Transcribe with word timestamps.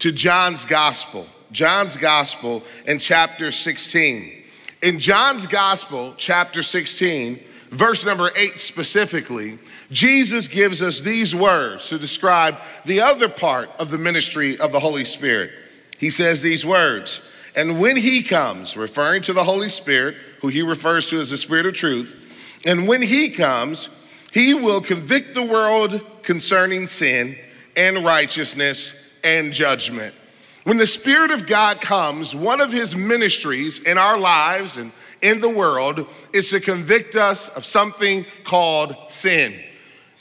to 0.00 0.12
John's 0.12 0.64
Gospel. 0.64 1.26
John's 1.50 1.96
Gospel 1.96 2.62
in 2.86 2.98
chapter 2.98 3.50
16. 3.50 4.44
In 4.82 4.98
John's 4.98 5.46
Gospel, 5.46 6.14
chapter 6.16 6.62
16, 6.62 7.40
verse 7.70 8.04
number 8.04 8.30
8 8.36 8.58
specifically, 8.58 9.58
Jesus 9.90 10.46
gives 10.46 10.82
us 10.82 11.00
these 11.00 11.34
words 11.34 11.88
to 11.88 11.98
describe 11.98 12.56
the 12.84 13.00
other 13.00 13.28
part 13.28 13.70
of 13.78 13.90
the 13.90 13.98
ministry 13.98 14.58
of 14.58 14.72
the 14.72 14.80
Holy 14.80 15.04
Spirit. 15.04 15.50
He 15.98 16.10
says 16.10 16.42
these 16.42 16.64
words, 16.64 17.22
and 17.56 17.80
when 17.80 17.96
he 17.96 18.22
comes, 18.22 18.76
referring 18.76 19.22
to 19.22 19.32
the 19.32 19.42
Holy 19.42 19.68
Spirit, 19.68 20.14
who 20.40 20.48
he 20.48 20.62
refers 20.62 21.10
to 21.10 21.18
as 21.18 21.30
the 21.30 21.38
Spirit 21.38 21.66
of 21.66 21.74
truth, 21.74 22.16
and 22.64 22.86
when 22.86 23.02
he 23.02 23.30
comes, 23.30 23.88
he 24.32 24.54
will 24.54 24.80
convict 24.80 25.34
the 25.34 25.42
world 25.42 26.00
concerning 26.22 26.86
sin 26.86 27.36
and 27.76 28.04
righteousness 28.04 28.94
and 29.24 29.52
judgment. 29.52 30.14
When 30.64 30.76
the 30.76 30.86
Spirit 30.86 31.30
of 31.30 31.46
God 31.46 31.80
comes, 31.80 32.34
one 32.34 32.60
of 32.60 32.72
his 32.72 32.94
ministries 32.94 33.78
in 33.78 33.96
our 33.96 34.18
lives 34.18 34.76
and 34.76 34.92
in 35.22 35.40
the 35.40 35.48
world 35.48 36.06
is 36.32 36.50
to 36.50 36.60
convict 36.60 37.16
us 37.16 37.48
of 37.50 37.64
something 37.64 38.26
called 38.44 38.94
sin. 39.08 39.58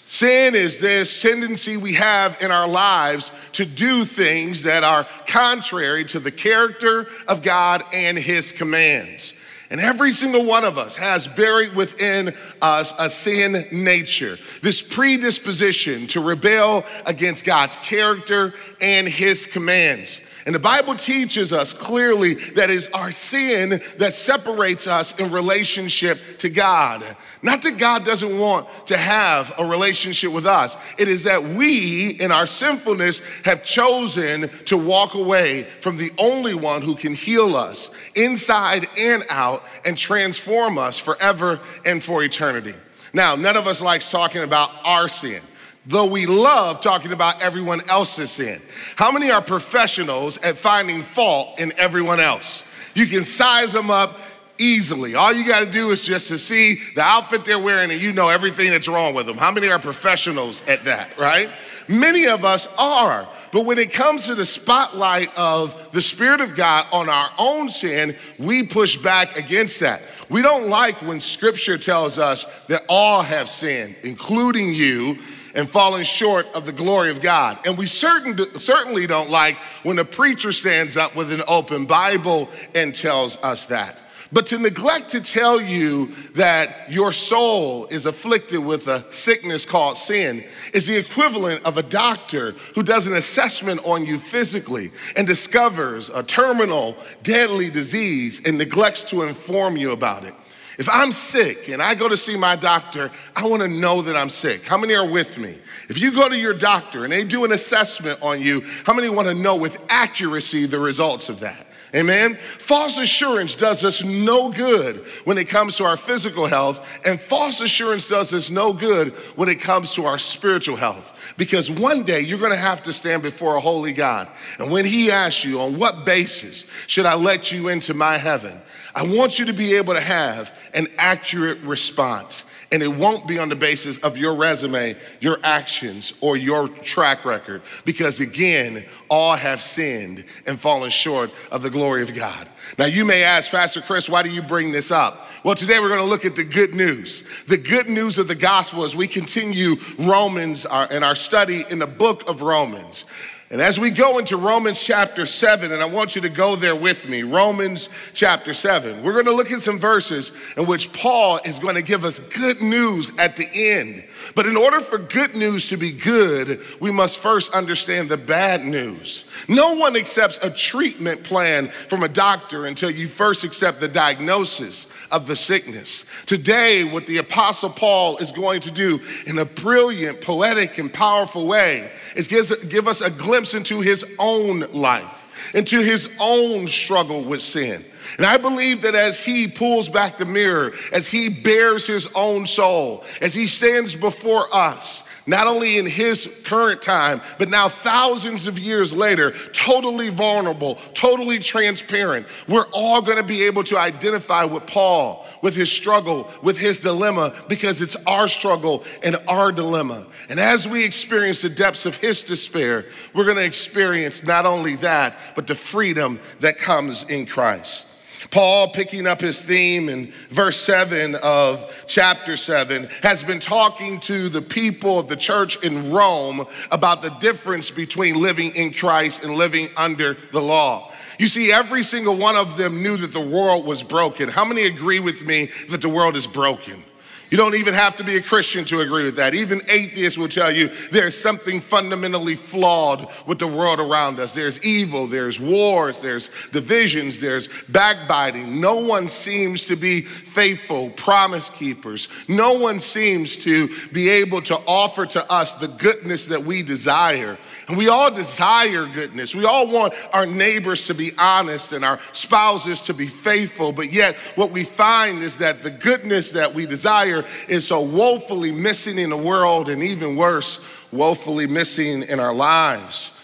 Sin 0.05 0.55
is 0.55 0.79
this 0.79 1.21
tendency 1.21 1.75
we 1.75 1.93
have 1.95 2.41
in 2.41 2.49
our 2.49 2.67
lives 2.67 3.29
to 3.51 3.65
do 3.65 4.05
things 4.05 4.63
that 4.63 4.85
are 4.85 5.05
contrary 5.27 6.05
to 6.05 6.19
the 6.21 6.31
character 6.31 7.07
of 7.27 7.43
God 7.43 7.83
and 7.91 8.17
his 8.17 8.53
commands. 8.53 9.33
And 9.69 9.81
every 9.81 10.11
single 10.11 10.45
one 10.45 10.63
of 10.63 10.77
us 10.77 10.95
has 10.95 11.27
buried 11.27 11.75
within 11.75 12.33
us 12.61 12.93
a 12.97 13.09
sin 13.09 13.67
nature, 13.71 14.37
this 14.61 14.81
predisposition 14.81 16.07
to 16.07 16.21
rebel 16.21 16.85
against 17.05 17.43
God's 17.43 17.75
character 17.77 18.53
and 18.79 19.07
his 19.07 19.45
commands. 19.45 20.21
And 20.47 20.55
the 20.55 20.59
Bible 20.59 20.95
teaches 20.95 21.51
us 21.51 21.73
clearly 21.73 22.35
that 22.35 22.69
it's 22.69 22.87
our 22.91 23.11
sin 23.11 23.81
that 23.97 24.13
separates 24.13 24.87
us 24.87 25.13
in 25.19 25.29
relationship 25.29 26.19
to 26.37 26.49
God. 26.49 27.03
Not 27.41 27.63
that 27.63 27.77
God 27.77 28.05
doesn't 28.05 28.39
want 28.39 28.65
to 28.85 28.95
have 28.95 29.53
a 29.57 29.65
relationship 29.65 30.31
with 30.31 30.45
us, 30.45 30.77
it 30.97 31.09
is 31.09 31.25
that 31.25 31.43
we, 31.43 32.11
in 32.11 32.31
our 32.31 32.47
sinfulness, 32.47 33.19
have 33.43 33.65
chosen 33.65 34.49
to 34.67 34.77
walk 34.77 35.15
away 35.15 35.63
from 35.81 35.97
the 35.97 36.13
only 36.17 36.53
one 36.53 36.81
who 36.81 36.95
can 36.95 37.13
heal 37.13 37.57
us 37.57 37.91
inside 38.15 38.87
and 38.97 39.25
out 39.29 39.65
and 39.83 39.97
transform 39.97 40.77
us 40.77 40.97
forever 40.97 41.59
and 41.85 42.01
for 42.01 42.23
eternity. 42.23 42.73
Now, 43.11 43.35
none 43.35 43.57
of 43.57 43.67
us 43.67 43.81
likes 43.81 44.09
talking 44.09 44.43
about 44.43 44.71
our 44.85 45.09
sin 45.09 45.41
though 45.87 46.05
we 46.05 46.25
love 46.25 46.81
talking 46.81 47.13
about 47.13 47.41
everyone 47.41 47.81
else's 47.89 48.31
sin. 48.31 48.61
How 48.95 49.11
many 49.11 49.31
are 49.31 49.41
professionals 49.41 50.37
at 50.39 50.57
finding 50.57 51.01
fault 51.01 51.59
in 51.59 51.71
everyone 51.77 52.19
else? 52.19 52.69
You 52.93 53.07
can 53.07 53.23
size 53.23 53.71
them 53.71 53.89
up 53.89 54.17
easily. 54.57 55.15
All 55.15 55.31
you 55.31 55.45
got 55.47 55.63
to 55.63 55.71
do 55.71 55.91
is 55.91 56.01
just 56.01 56.27
to 56.27 56.37
see 56.37 56.81
the 56.95 57.01
outfit 57.01 57.45
they're 57.45 57.59
wearing 57.59 57.91
and 57.91 58.01
you 58.01 58.11
know 58.11 58.29
everything 58.29 58.71
that's 58.71 58.87
wrong 58.87 59.13
with 59.13 59.25
them. 59.25 59.37
How 59.37 59.51
many 59.51 59.69
are 59.69 59.79
professionals 59.79 60.63
at 60.67 60.83
that, 60.85 61.17
right? 61.17 61.49
Many 61.87 62.27
of 62.27 62.43
us 62.43 62.67
are. 62.77 63.27
But 63.53 63.65
when 63.65 63.77
it 63.77 63.93
comes 63.93 64.25
to 64.25 64.35
the 64.35 64.45
spotlight 64.45 65.35
of 65.37 65.91
the 65.91 66.01
Spirit 66.01 66.41
of 66.41 66.55
God 66.55 66.85
on 66.91 67.07
our 67.07 67.31
own 67.37 67.69
sin, 67.69 68.15
we 68.37 68.63
push 68.63 68.97
back 68.97 69.37
against 69.37 69.79
that. 69.79 70.01
We 70.29 70.41
don't 70.41 70.67
like 70.67 71.01
when 71.01 71.21
Scripture 71.21 71.77
tells 71.77 72.17
us 72.17 72.45
that 72.67 72.83
all 72.89 73.21
have 73.21 73.47
sinned, 73.47 73.95
including 74.03 74.73
you, 74.73 75.17
and 75.57 75.67
falling 75.67 76.03
short 76.03 76.45
of 76.53 76.65
the 76.65 76.71
glory 76.71 77.09
of 77.09 77.19
God. 77.19 77.57
And 77.65 77.77
we 77.77 77.87
certain, 77.87 78.37
certainly 78.59 79.07
don't 79.07 79.29
like 79.29 79.57
when 79.83 79.97
a 79.99 80.05
preacher 80.05 80.51
stands 80.51 80.95
up 80.95 81.15
with 81.15 81.31
an 81.31 81.41
open 81.47 81.87
Bible 81.87 82.47
and 82.75 82.95
tells 82.95 83.37
us 83.37 83.65
that. 83.65 83.97
But 84.31 84.45
to 84.47 84.59
neglect 84.59 85.09
to 85.11 85.21
tell 85.21 85.59
you 85.59 86.13
that 86.33 86.91
your 86.91 87.11
soul 87.13 87.87
is 87.87 88.05
afflicted 88.05 88.59
with 88.59 88.87
a 88.87 89.05
sickness 89.11 89.65
called 89.65 89.97
sin 89.97 90.43
is 90.73 90.85
the 90.85 90.97
equivalent 90.97 91.65
of 91.65 91.77
a 91.77 91.83
doctor 91.83 92.51
who 92.75 92.83
does 92.83 93.07
an 93.07 93.13
assessment 93.13 93.83
on 93.85 94.05
you 94.05 94.19
physically 94.19 94.91
and 95.15 95.25
discovers 95.25 96.09
a 96.09 96.23
terminal, 96.23 96.97
deadly 97.23 97.69
disease 97.69 98.41
and 98.45 98.57
neglects 98.57 99.03
to 99.05 99.23
inform 99.23 99.77
you 99.77 99.91
about 99.91 100.23
it. 100.23 100.35
If 100.77 100.87
I'm 100.89 101.11
sick 101.11 101.69
and 101.69 101.81
I 101.81 101.95
go 101.95 102.07
to 102.07 102.17
see 102.17 102.37
my 102.37 102.55
doctor, 102.55 103.11
I 103.35 103.47
want 103.47 103.61
to 103.63 103.67
know 103.67 104.01
that 104.03 104.15
I'm 104.15 104.29
sick. 104.29 104.63
How 104.63 104.77
many 104.77 104.93
are 104.93 105.07
with 105.07 105.37
me? 105.37 105.57
If 105.89 105.99
you 105.99 106.11
go 106.11 106.29
to 106.29 106.37
your 106.37 106.53
doctor 106.53 107.03
and 107.03 107.11
they 107.11 107.23
do 107.23 107.45
an 107.45 107.51
assessment 107.51 108.21
on 108.21 108.41
you, 108.41 108.61
how 108.83 108.93
many 108.93 109.09
want 109.09 109.27
to 109.27 109.33
know 109.33 109.55
with 109.55 109.83
accuracy 109.89 110.65
the 110.65 110.79
results 110.79 111.29
of 111.29 111.39
that? 111.39 111.66
Amen. 111.95 112.37
False 112.59 112.97
assurance 112.97 113.55
does 113.55 113.85
us 113.85 114.03
no 114.03 114.51
good 114.51 115.05
when 115.23 115.37
it 115.37 115.47
comes 115.47 115.77
to 115.77 115.85
our 115.85 115.95
physical 115.95 116.45
health, 116.45 116.85
and 117.05 117.19
false 117.19 117.61
assurance 117.61 118.09
does 118.09 118.33
us 118.33 118.49
no 118.49 118.73
good 118.73 119.13
when 119.37 119.47
it 119.47 119.61
comes 119.61 119.93
to 119.93 120.05
our 120.05 120.19
spiritual 120.19 120.75
health. 120.75 121.33
Because 121.37 121.71
one 121.71 122.03
day 122.03 122.19
you're 122.19 122.39
going 122.39 122.51
to 122.51 122.57
have 122.57 122.83
to 122.83 122.93
stand 122.93 123.23
before 123.23 123.55
a 123.55 123.61
holy 123.61 123.93
God. 123.93 124.27
And 124.59 124.69
when 124.69 124.83
He 124.83 125.11
asks 125.11 125.45
you, 125.45 125.61
on 125.61 125.77
what 125.77 126.05
basis 126.05 126.65
should 126.87 127.05
I 127.05 127.15
let 127.15 127.53
you 127.53 127.69
into 127.69 127.93
my 127.93 128.17
heaven? 128.17 128.59
I 128.93 129.03
want 129.03 129.39
you 129.39 129.45
to 129.45 129.53
be 129.53 129.75
able 129.75 129.93
to 129.93 130.01
have 130.01 130.53
an 130.73 130.87
accurate 130.97 131.59
response. 131.59 132.43
And 132.71 132.83
it 132.83 132.89
won't 132.89 133.27
be 133.27 133.39
on 133.39 133.47
the 133.47 133.55
basis 133.55 133.97
of 133.99 134.17
your 134.17 134.35
resume, 134.35 134.97
your 135.21 135.39
actions, 135.41 136.13
or 136.19 136.35
your 136.35 136.67
track 136.67 137.23
record. 137.23 137.61
Because 137.85 138.19
again, 138.19 138.83
all 139.09 139.35
have 139.35 139.61
sinned 139.61 140.25
and 140.45 140.59
fallen 140.59 140.89
short 140.89 141.31
of 141.49 141.61
the 141.61 141.69
glory 141.69 142.01
of 142.01 142.13
God. 142.13 142.47
Now, 142.77 142.85
you 142.85 143.05
may 143.05 143.23
ask, 143.23 143.51
Pastor 143.51 143.79
Chris, 143.79 144.09
why 144.09 144.21
do 144.21 144.29
you 144.29 144.41
bring 144.41 144.73
this 144.73 144.91
up? 144.91 145.29
Well, 145.45 145.55
today 145.55 145.79
we're 145.79 145.87
going 145.87 146.01
to 146.01 146.05
look 146.05 146.25
at 146.25 146.35
the 146.35 146.43
good 146.43 146.75
news. 146.75 147.23
The 147.45 147.57
good 147.57 147.87
news 147.87 148.17
of 148.17 148.27
the 148.27 148.35
gospel 148.35 148.83
as 148.83 148.95
we 148.95 149.07
continue 149.07 149.75
Romans 149.97 150.65
in 150.65 151.03
our 151.03 151.15
study 151.15 151.63
in 151.69 151.79
the 151.79 151.87
book 151.87 152.27
of 152.29 152.41
Romans. 152.41 153.05
And 153.49 153.61
as 153.61 153.79
we 153.79 153.91
go 153.91 154.17
into 154.17 154.35
Romans 154.35 154.77
chapter 154.77 155.25
7, 155.25 155.71
and 155.71 155.81
I 155.81 155.85
want 155.85 156.17
you 156.17 156.21
to 156.23 156.29
go 156.29 156.57
there 156.57 156.75
with 156.75 157.07
me, 157.07 157.23
Romans 157.23 157.87
chapter 158.13 158.53
7, 158.53 159.01
we're 159.01 159.13
going 159.13 159.23
to 159.25 159.31
look 159.31 159.51
at 159.51 159.61
some 159.61 159.79
verses 159.79 160.33
in 160.57 160.65
which 160.65 160.91
Paul 160.91 161.39
is 161.45 161.57
going 161.57 161.75
to 161.75 161.81
give 161.81 162.03
us 162.03 162.19
good 162.19 162.61
news 162.61 163.13
at 163.17 163.37
the 163.37 163.47
end. 163.53 164.03
But 164.35 164.47
in 164.47 164.57
order 164.57 164.81
for 164.81 164.97
good 164.97 165.33
news 165.33 165.69
to 165.69 165.77
be 165.77 165.91
good, 165.93 166.59
we 166.81 166.91
must 166.91 167.19
first 167.19 167.53
understand 167.53 168.09
the 168.09 168.17
bad 168.17 168.65
news. 168.65 169.23
No 169.47 169.75
one 169.75 169.95
accepts 169.95 170.39
a 170.41 170.49
treatment 170.49 171.23
plan 171.23 171.69
from 171.87 172.03
a 172.03 172.09
doctor 172.09 172.65
until 172.65 172.91
you 172.91 173.07
first 173.07 173.45
accept 173.45 173.79
the 173.79 173.87
diagnosis 173.87 174.87
of 175.09 175.25
the 175.25 175.37
sickness. 175.37 176.05
Today, 176.25 176.83
what 176.83 177.05
the 177.05 177.19
Apostle 177.19 177.69
Paul 177.69 178.17
is 178.17 178.33
going 178.33 178.59
to 178.61 178.71
do 178.71 178.99
in 179.25 179.39
a 179.39 179.45
brilliant, 179.45 180.19
poetic, 180.19 180.77
and 180.79 180.91
powerful 180.91 181.47
way 181.47 181.93
is 182.13 182.27
give 182.27 182.89
us 182.89 182.99
a 182.99 183.09
glimpse 183.09 183.36
into 183.53 183.81
his 183.81 184.05
own 184.19 184.61
life, 184.71 185.51
into 185.53 185.81
his 185.81 186.09
own 186.19 186.67
struggle 186.67 187.23
with 187.23 187.41
sin. 187.41 187.85
And 188.17 188.25
I 188.25 188.37
believe 188.37 188.81
that 188.83 188.95
as 188.95 189.19
he 189.19 189.47
pulls 189.47 189.89
back 189.89 190.17
the 190.17 190.25
mirror, 190.25 190.73
as 190.91 191.07
he 191.07 191.29
bares 191.29 191.85
his 191.85 192.07
own 192.15 192.47
soul, 192.47 193.03
as 193.21 193.33
he 193.33 193.47
stands 193.47 193.95
before 193.95 194.47
us, 194.53 195.03
not 195.27 195.45
only 195.45 195.77
in 195.77 195.85
his 195.85 196.27
current 196.45 196.81
time, 196.81 197.21
but 197.37 197.49
now 197.49 197.67
thousands 197.67 198.47
of 198.47 198.57
years 198.57 198.93
later, 198.93 199.33
totally 199.51 200.09
vulnerable, 200.09 200.75
totally 200.93 201.37
transparent. 201.37 202.25
We're 202.47 202.65
all 202.71 203.01
going 203.01 203.17
to 203.17 203.23
be 203.23 203.43
able 203.43 203.65
to 203.65 203.77
identify 203.77 204.45
with 204.45 204.65
Paul, 204.65 205.27
with 205.41 205.53
his 205.53 205.71
struggle, 205.71 206.31
with 206.41 206.57
his 206.57 206.79
dilemma, 206.79 207.35
because 207.49 207.81
it's 207.81 207.97
our 208.07 208.29
struggle 208.29 208.85
and 209.03 209.17
our 209.27 209.51
dilemma. 209.51 210.07
And 210.29 210.39
as 210.39 210.67
we 210.67 210.83
experience 210.83 211.41
the 211.41 211.49
depths 211.49 211.85
of 211.85 211.97
his 211.97 212.23
despair, 212.23 212.85
we're 213.13 213.25
going 213.25 213.37
to 213.37 213.45
experience 213.45 214.23
not 214.23 214.45
only 214.45 214.77
that, 214.77 215.17
but 215.35 215.45
the 215.45 215.55
freedom 215.55 216.19
that 216.39 216.57
comes 216.57 217.03
in 217.03 217.25
Christ. 217.25 217.85
Paul, 218.31 218.69
picking 218.69 219.07
up 219.07 219.21
his 219.21 219.41
theme 219.41 219.89
in 219.89 220.11
verse 220.29 220.59
7 220.59 221.15
of 221.15 221.73
chapter 221.87 222.37
7, 222.37 222.89
has 223.03 223.23
been 223.23 223.39
talking 223.39 223.99
to 224.01 224.29
the 224.29 224.41
people 224.41 224.99
of 224.99 225.07
the 225.07 225.15
church 225.15 225.63
in 225.63 225.91
Rome 225.91 226.45
about 226.71 227.01
the 227.01 227.09
difference 227.09 227.69
between 227.69 228.21
living 228.21 228.55
in 228.55 228.73
Christ 228.73 229.23
and 229.23 229.35
living 229.35 229.69
under 229.77 230.17
the 230.31 230.41
law. 230.41 230.91
You 231.19 231.27
see, 231.27 231.51
every 231.51 231.83
single 231.83 232.15
one 232.15 232.35
of 232.35 232.57
them 232.57 232.83
knew 232.83 232.97
that 232.97 233.13
the 233.13 233.21
world 233.21 233.65
was 233.65 233.81
broken. 233.81 234.29
How 234.29 234.45
many 234.45 234.65
agree 234.65 234.99
with 234.99 235.23
me 235.23 235.49
that 235.69 235.81
the 235.81 235.89
world 235.89 236.15
is 236.15 236.27
broken? 236.27 236.83
You 237.29 237.37
don't 237.37 237.55
even 237.55 237.73
have 237.73 237.97
to 237.97 238.03
be 238.03 238.15
a 238.15 238.21
Christian 238.21 238.63
to 238.65 238.81
agree 238.81 239.03
with 239.03 239.17
that. 239.17 239.35
Even 239.35 239.61
atheists 239.67 240.17
will 240.17 240.29
tell 240.29 240.51
you 240.51 240.69
there's 240.91 241.17
something 241.17 241.59
fundamentally 241.59 242.35
flawed 242.35 243.11
with 243.25 243.39
the 243.39 243.47
world 243.47 243.79
around 243.79 244.19
us. 244.19 244.33
There's 244.33 244.63
evil, 244.63 245.07
there's 245.07 245.39
wars, 245.39 245.99
there's 245.99 246.29
divisions, 246.51 247.19
there's 247.19 247.49
backbiting. 247.69 248.61
No 248.61 248.75
one 248.75 249.09
seems 249.09 249.63
to 249.65 249.75
be 249.75 250.01
faithful 250.01 250.89
promise 250.91 251.49
keepers. 251.49 252.07
No 252.27 252.53
one 252.53 252.79
seems 252.79 253.35
to 253.43 253.69
be 253.89 254.09
able 254.09 254.41
to 254.43 254.55
offer 254.67 255.05
to 255.07 255.31
us 255.31 255.53
the 255.55 255.67
goodness 255.67 256.25
that 256.25 256.43
we 256.43 256.63
desire. 256.63 257.37
And 257.67 257.77
we 257.77 257.89
all 257.89 258.09
desire 258.09 258.85
goodness. 258.85 259.35
We 259.35 259.43
all 259.43 259.67
want 259.67 259.93
our 260.13 260.25
neighbors 260.25 260.87
to 260.87 260.93
be 260.93 261.11
honest 261.17 261.73
and 261.73 261.83
our 261.83 261.99
spouses 262.13 262.81
to 262.83 262.93
be 262.93 263.07
faithful. 263.07 263.73
But 263.73 263.91
yet, 263.91 264.15
what 264.35 264.51
we 264.51 264.63
find 264.63 265.21
is 265.21 265.37
that 265.37 265.63
the 265.63 265.69
goodness 265.69 266.31
that 266.31 266.53
we 266.53 266.65
desire 266.65 267.25
is 267.49 267.67
so 267.67 267.81
woefully 267.81 268.53
missing 268.53 268.97
in 268.97 269.09
the 269.09 269.17
world, 269.17 269.67
and 269.67 269.83
even 269.83 270.15
worse, 270.15 270.63
woefully 270.93 271.45
missing 271.45 272.03
in 272.03 272.21
our 272.21 272.33
lives. 272.33 273.19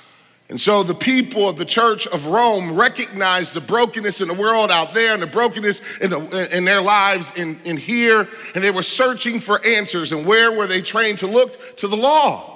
And 0.50 0.60
so 0.60 0.84
the 0.84 0.94
people 0.94 1.48
of 1.48 1.56
the 1.56 1.66
church 1.66 2.06
of 2.07 2.28
Rome 2.28 2.75
recognized 2.75 3.54
the 3.54 3.62
brokenness 3.62 4.19
in 4.19 4.28
the 4.28 4.34
world 4.34 4.72
out 4.72 4.94
there 4.94 5.13
and 5.13 5.24
the 5.24 5.28
brokenness 5.28 5.81
in, 6.01 6.10
the, 6.10 6.56
in 6.56 6.66
their 6.66 6.81
lives 6.81 7.31
in, 7.38 7.62
in 7.63 7.78
here, 7.78 8.28
and 8.54 8.63
they 8.63 8.72
were 8.72 8.84
searching 8.84 9.40
for 9.40 9.66
answers. 9.66 10.12
And 10.12 10.25
where 10.25 10.51
were 10.51 10.68
they 10.68 10.81
trained 10.81 11.19
to 11.19 11.28
look? 11.28 11.78
To 11.78 11.88
the 11.88 11.95
law 11.95 12.52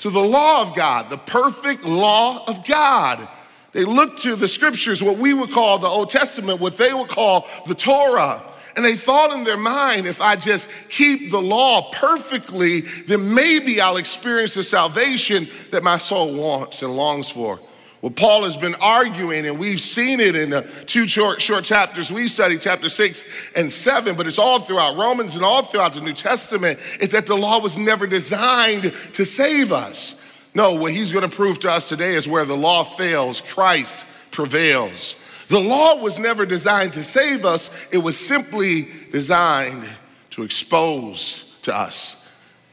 to 0.00 0.10
the 0.10 0.20
law 0.20 0.62
of 0.62 0.74
God, 0.74 1.08
the 1.08 1.18
perfect 1.18 1.84
law 1.84 2.44
of 2.46 2.66
God. 2.66 3.28
They 3.72 3.84
looked 3.84 4.22
to 4.22 4.34
the 4.34 4.48
scriptures, 4.48 5.02
what 5.02 5.18
we 5.18 5.32
would 5.32 5.52
call 5.52 5.78
the 5.78 5.86
Old 5.86 6.10
Testament, 6.10 6.60
what 6.60 6.76
they 6.76 6.92
would 6.92 7.08
call 7.08 7.46
the 7.66 7.74
Torah. 7.74 8.42
And 8.76 8.84
they 8.84 8.96
thought 8.96 9.32
in 9.32 9.44
their 9.44 9.56
mind, 9.56 10.06
if 10.06 10.20
I 10.20 10.36
just 10.36 10.68
keep 10.88 11.30
the 11.30 11.40
law 11.40 11.90
perfectly, 11.92 12.82
then 13.06 13.34
maybe 13.34 13.80
I'll 13.80 13.96
experience 13.98 14.54
the 14.54 14.62
salvation 14.62 15.48
that 15.70 15.82
my 15.82 15.98
soul 15.98 16.34
wants 16.34 16.82
and 16.82 16.96
longs 16.96 17.28
for. 17.28 17.60
Well, 18.02 18.12
Paul 18.12 18.44
has 18.44 18.56
been 18.56 18.76
arguing, 18.76 19.46
and 19.46 19.58
we've 19.58 19.80
seen 19.80 20.20
it 20.20 20.34
in 20.34 20.50
the 20.50 20.62
two 20.86 21.06
short, 21.06 21.42
short 21.42 21.64
chapters 21.64 22.10
we 22.10 22.28
studied, 22.28 22.62
chapter 22.62 22.88
six 22.88 23.24
and 23.54 23.70
seven, 23.70 24.16
but 24.16 24.26
it's 24.26 24.38
all 24.38 24.58
throughout 24.58 24.96
Romans 24.96 25.34
and 25.34 25.44
all 25.44 25.62
throughout 25.62 25.92
the 25.92 26.00
New 26.00 26.14
Testament, 26.14 26.78
is 26.98 27.10
that 27.10 27.26
the 27.26 27.36
law 27.36 27.60
was 27.60 27.76
never 27.76 28.06
designed 28.06 28.94
to 29.12 29.24
save 29.26 29.70
us. 29.70 30.18
No, 30.54 30.72
what 30.72 30.92
he's 30.92 31.12
going 31.12 31.28
to 31.28 31.36
prove 31.36 31.60
to 31.60 31.70
us 31.70 31.90
today 31.90 32.14
is 32.14 32.26
where 32.26 32.46
the 32.46 32.56
law 32.56 32.84
fails, 32.84 33.42
Christ 33.42 34.06
prevails. 34.30 35.14
The 35.48 35.60
law 35.60 35.96
was 36.00 36.18
never 36.18 36.46
designed 36.46 36.94
to 36.94 37.04
save 37.04 37.44
us, 37.44 37.70
it 37.92 37.98
was 37.98 38.16
simply 38.16 38.88
designed 39.12 39.86
to 40.30 40.42
expose 40.42 41.54
to 41.62 41.76
us 41.76 42.26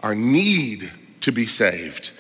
our 0.04 0.16
need 0.16 0.90
to 1.22 1.32
be 1.34 1.48
saved. 1.48 2.12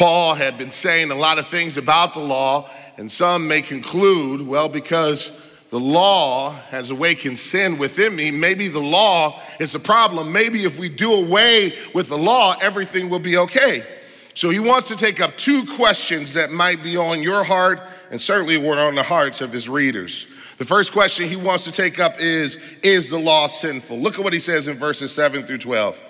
Paul 0.00 0.34
had 0.34 0.56
been 0.56 0.72
saying 0.72 1.10
a 1.10 1.14
lot 1.14 1.38
of 1.38 1.46
things 1.46 1.76
about 1.76 2.14
the 2.14 2.20
law, 2.20 2.70
and 2.96 3.12
some 3.12 3.46
may 3.46 3.60
conclude, 3.60 4.40
well, 4.40 4.66
because 4.66 5.30
the 5.68 5.78
law 5.78 6.52
has 6.70 6.88
awakened 6.88 7.38
sin 7.38 7.76
within 7.76 8.16
me, 8.16 8.30
maybe 8.30 8.68
the 8.68 8.80
law 8.80 9.42
is 9.58 9.74
a 9.74 9.78
problem. 9.78 10.32
Maybe 10.32 10.64
if 10.64 10.78
we 10.78 10.88
do 10.88 11.12
away 11.12 11.74
with 11.94 12.08
the 12.08 12.16
law, 12.16 12.56
everything 12.62 13.10
will 13.10 13.18
be 13.18 13.36
okay. 13.36 13.86
So 14.32 14.48
he 14.48 14.58
wants 14.58 14.88
to 14.88 14.96
take 14.96 15.20
up 15.20 15.36
two 15.36 15.66
questions 15.76 16.32
that 16.32 16.50
might 16.50 16.82
be 16.82 16.96
on 16.96 17.22
your 17.22 17.44
heart 17.44 17.80
and 18.10 18.18
certainly 18.18 18.56
were 18.56 18.80
on 18.80 18.94
the 18.94 19.02
hearts 19.02 19.42
of 19.42 19.52
his 19.52 19.68
readers. 19.68 20.26
The 20.56 20.64
first 20.64 20.92
question 20.92 21.28
he 21.28 21.36
wants 21.36 21.64
to 21.64 21.72
take 21.72 22.00
up 22.00 22.14
is 22.18 22.56
Is 22.82 23.10
the 23.10 23.18
law 23.18 23.48
sinful? 23.48 24.00
Look 24.00 24.18
at 24.18 24.24
what 24.24 24.32
he 24.32 24.38
says 24.38 24.66
in 24.66 24.78
verses 24.78 25.14
7 25.14 25.44
through 25.44 25.58
12. 25.58 26.00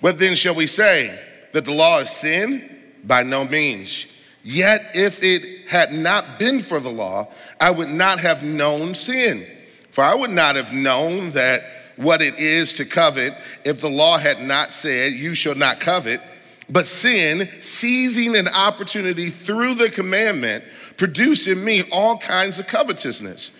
What 0.00 0.18
then 0.18 0.36
shall 0.36 0.54
we 0.54 0.66
say? 0.66 1.18
That 1.52 1.64
the 1.64 1.72
law 1.72 2.00
is 2.00 2.10
sin? 2.10 2.72
By 3.06 3.22
no 3.22 3.44
means. 3.44 4.06
Yet, 4.42 4.90
if 4.94 5.22
it 5.22 5.68
had 5.68 5.92
not 5.92 6.38
been 6.38 6.60
for 6.60 6.80
the 6.80 6.90
law, 6.90 7.28
I 7.60 7.70
would 7.70 7.88
not 7.88 8.20
have 8.20 8.42
known 8.42 8.94
sin. 8.94 9.46
For 9.90 10.04
I 10.04 10.14
would 10.14 10.30
not 10.30 10.56
have 10.56 10.72
known 10.72 11.30
that 11.32 11.62
what 11.96 12.20
it 12.20 12.38
is 12.38 12.74
to 12.74 12.84
covet 12.84 13.34
if 13.64 13.80
the 13.80 13.90
law 13.90 14.18
had 14.18 14.40
not 14.40 14.72
said, 14.72 15.12
You 15.12 15.34
shall 15.34 15.54
not 15.54 15.80
covet. 15.80 16.20
But 16.68 16.86
sin, 16.86 17.48
seizing 17.60 18.36
an 18.36 18.48
opportunity 18.48 19.30
through 19.30 19.74
the 19.74 19.90
commandment, 19.90 20.64
produced 20.96 21.46
in 21.46 21.62
me 21.62 21.82
all 21.90 22.18
kinds 22.18 22.58
of 22.58 22.66
covetousness. 22.66 23.50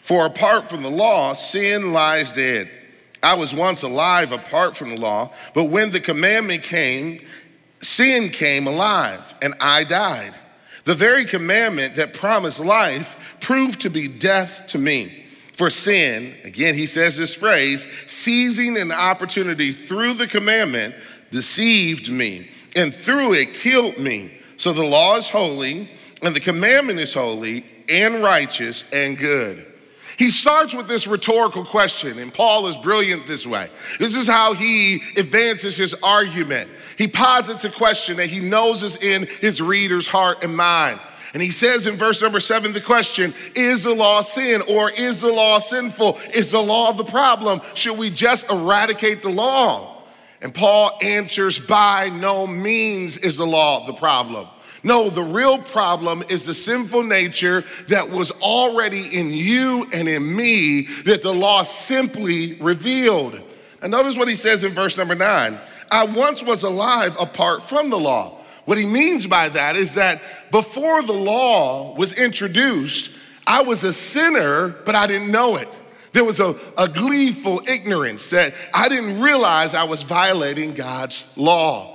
For 0.00 0.26
apart 0.26 0.68
from 0.68 0.82
the 0.82 0.90
law, 0.90 1.32
sin 1.32 1.92
lies 1.92 2.32
dead. 2.32 2.70
I 3.22 3.34
was 3.34 3.54
once 3.54 3.82
alive 3.82 4.32
apart 4.32 4.76
from 4.76 4.90
the 4.90 5.00
law, 5.00 5.32
but 5.54 5.64
when 5.64 5.90
the 5.90 6.00
commandment 6.00 6.62
came, 6.62 7.24
sin 7.84 8.30
came 8.30 8.66
alive 8.66 9.34
and 9.42 9.54
I 9.60 9.84
died. 9.84 10.38
The 10.84 10.94
very 10.94 11.24
commandment 11.24 11.96
that 11.96 12.14
promised 12.14 12.60
life 12.60 13.16
proved 13.40 13.80
to 13.82 13.90
be 13.90 14.08
death 14.08 14.66
to 14.68 14.78
me. 14.78 15.24
For 15.54 15.70
sin, 15.70 16.34
again, 16.44 16.74
he 16.74 16.86
says 16.86 17.16
this 17.16 17.34
phrase, 17.34 17.86
seizing 18.06 18.76
an 18.76 18.90
opportunity 18.90 19.72
through 19.72 20.14
the 20.14 20.26
commandment, 20.26 20.94
deceived 21.30 22.10
me, 22.10 22.50
and 22.74 22.92
through 22.92 23.34
it 23.34 23.54
killed 23.54 23.98
me. 23.98 24.32
So 24.56 24.72
the 24.72 24.84
law 24.84 25.16
is 25.16 25.28
holy, 25.28 25.88
and 26.22 26.34
the 26.34 26.40
commandment 26.40 26.98
is 26.98 27.14
holy, 27.14 27.64
and 27.88 28.22
righteous, 28.22 28.84
and 28.92 29.16
good. 29.16 29.73
He 30.16 30.30
starts 30.30 30.74
with 30.74 30.86
this 30.86 31.06
rhetorical 31.06 31.64
question, 31.64 32.18
and 32.18 32.32
Paul 32.32 32.66
is 32.68 32.76
brilliant 32.76 33.26
this 33.26 33.46
way. 33.46 33.68
This 33.98 34.14
is 34.14 34.28
how 34.28 34.54
he 34.54 35.02
advances 35.16 35.76
his 35.76 35.94
argument. 36.02 36.70
He 36.96 37.08
posits 37.08 37.64
a 37.64 37.70
question 37.70 38.18
that 38.18 38.28
he 38.28 38.40
knows 38.40 38.82
is 38.82 38.96
in 38.96 39.26
his 39.40 39.60
reader's 39.60 40.06
heart 40.06 40.44
and 40.44 40.56
mind. 40.56 41.00
And 41.34 41.42
he 41.42 41.50
says 41.50 41.88
in 41.88 41.96
verse 41.96 42.22
number 42.22 42.38
seven 42.38 42.72
the 42.72 42.80
question 42.80 43.34
Is 43.56 43.82
the 43.82 43.92
law 43.92 44.22
sin 44.22 44.62
or 44.68 44.90
is 44.92 45.20
the 45.20 45.32
law 45.32 45.58
sinful? 45.58 46.18
Is 46.32 46.52
the 46.52 46.62
law 46.62 46.92
the 46.92 47.04
problem? 47.04 47.60
Should 47.74 47.98
we 47.98 48.10
just 48.10 48.48
eradicate 48.48 49.22
the 49.22 49.30
law? 49.30 50.04
And 50.40 50.54
Paul 50.54 50.96
answers 51.02 51.58
By 51.58 52.08
no 52.08 52.46
means 52.46 53.18
is 53.18 53.36
the 53.36 53.46
law 53.46 53.84
the 53.84 53.94
problem. 53.94 54.46
No, 54.84 55.08
the 55.08 55.22
real 55.22 55.58
problem 55.58 56.22
is 56.28 56.44
the 56.44 56.52
sinful 56.52 57.04
nature 57.04 57.64
that 57.88 58.10
was 58.10 58.30
already 58.30 59.18
in 59.18 59.30
you 59.30 59.88
and 59.92 60.06
in 60.06 60.36
me 60.36 60.82
that 61.04 61.22
the 61.22 61.32
law 61.32 61.62
simply 61.62 62.54
revealed. 62.60 63.40
And 63.80 63.90
notice 63.90 64.16
what 64.16 64.28
he 64.28 64.36
says 64.36 64.62
in 64.62 64.72
verse 64.72 64.96
number 64.96 65.14
nine 65.14 65.58
I 65.90 66.04
once 66.04 66.42
was 66.42 66.62
alive 66.62 67.16
apart 67.18 67.62
from 67.62 67.88
the 67.88 67.98
law. 67.98 68.40
What 68.66 68.78
he 68.78 68.86
means 68.86 69.26
by 69.26 69.48
that 69.50 69.76
is 69.76 69.94
that 69.94 70.20
before 70.50 71.02
the 71.02 71.12
law 71.12 71.94
was 71.96 72.18
introduced, 72.18 73.10
I 73.46 73.62
was 73.62 73.84
a 73.84 73.92
sinner, 73.92 74.68
but 74.68 74.94
I 74.94 75.06
didn't 75.06 75.30
know 75.30 75.56
it. 75.56 75.68
There 76.12 76.24
was 76.24 76.40
a, 76.40 76.56
a 76.78 76.88
gleeful 76.88 77.60
ignorance 77.66 78.30
that 78.30 78.54
I 78.72 78.88
didn't 78.88 79.20
realize 79.20 79.74
I 79.74 79.84
was 79.84 80.02
violating 80.02 80.74
God's 80.74 81.26
law. 81.36 81.93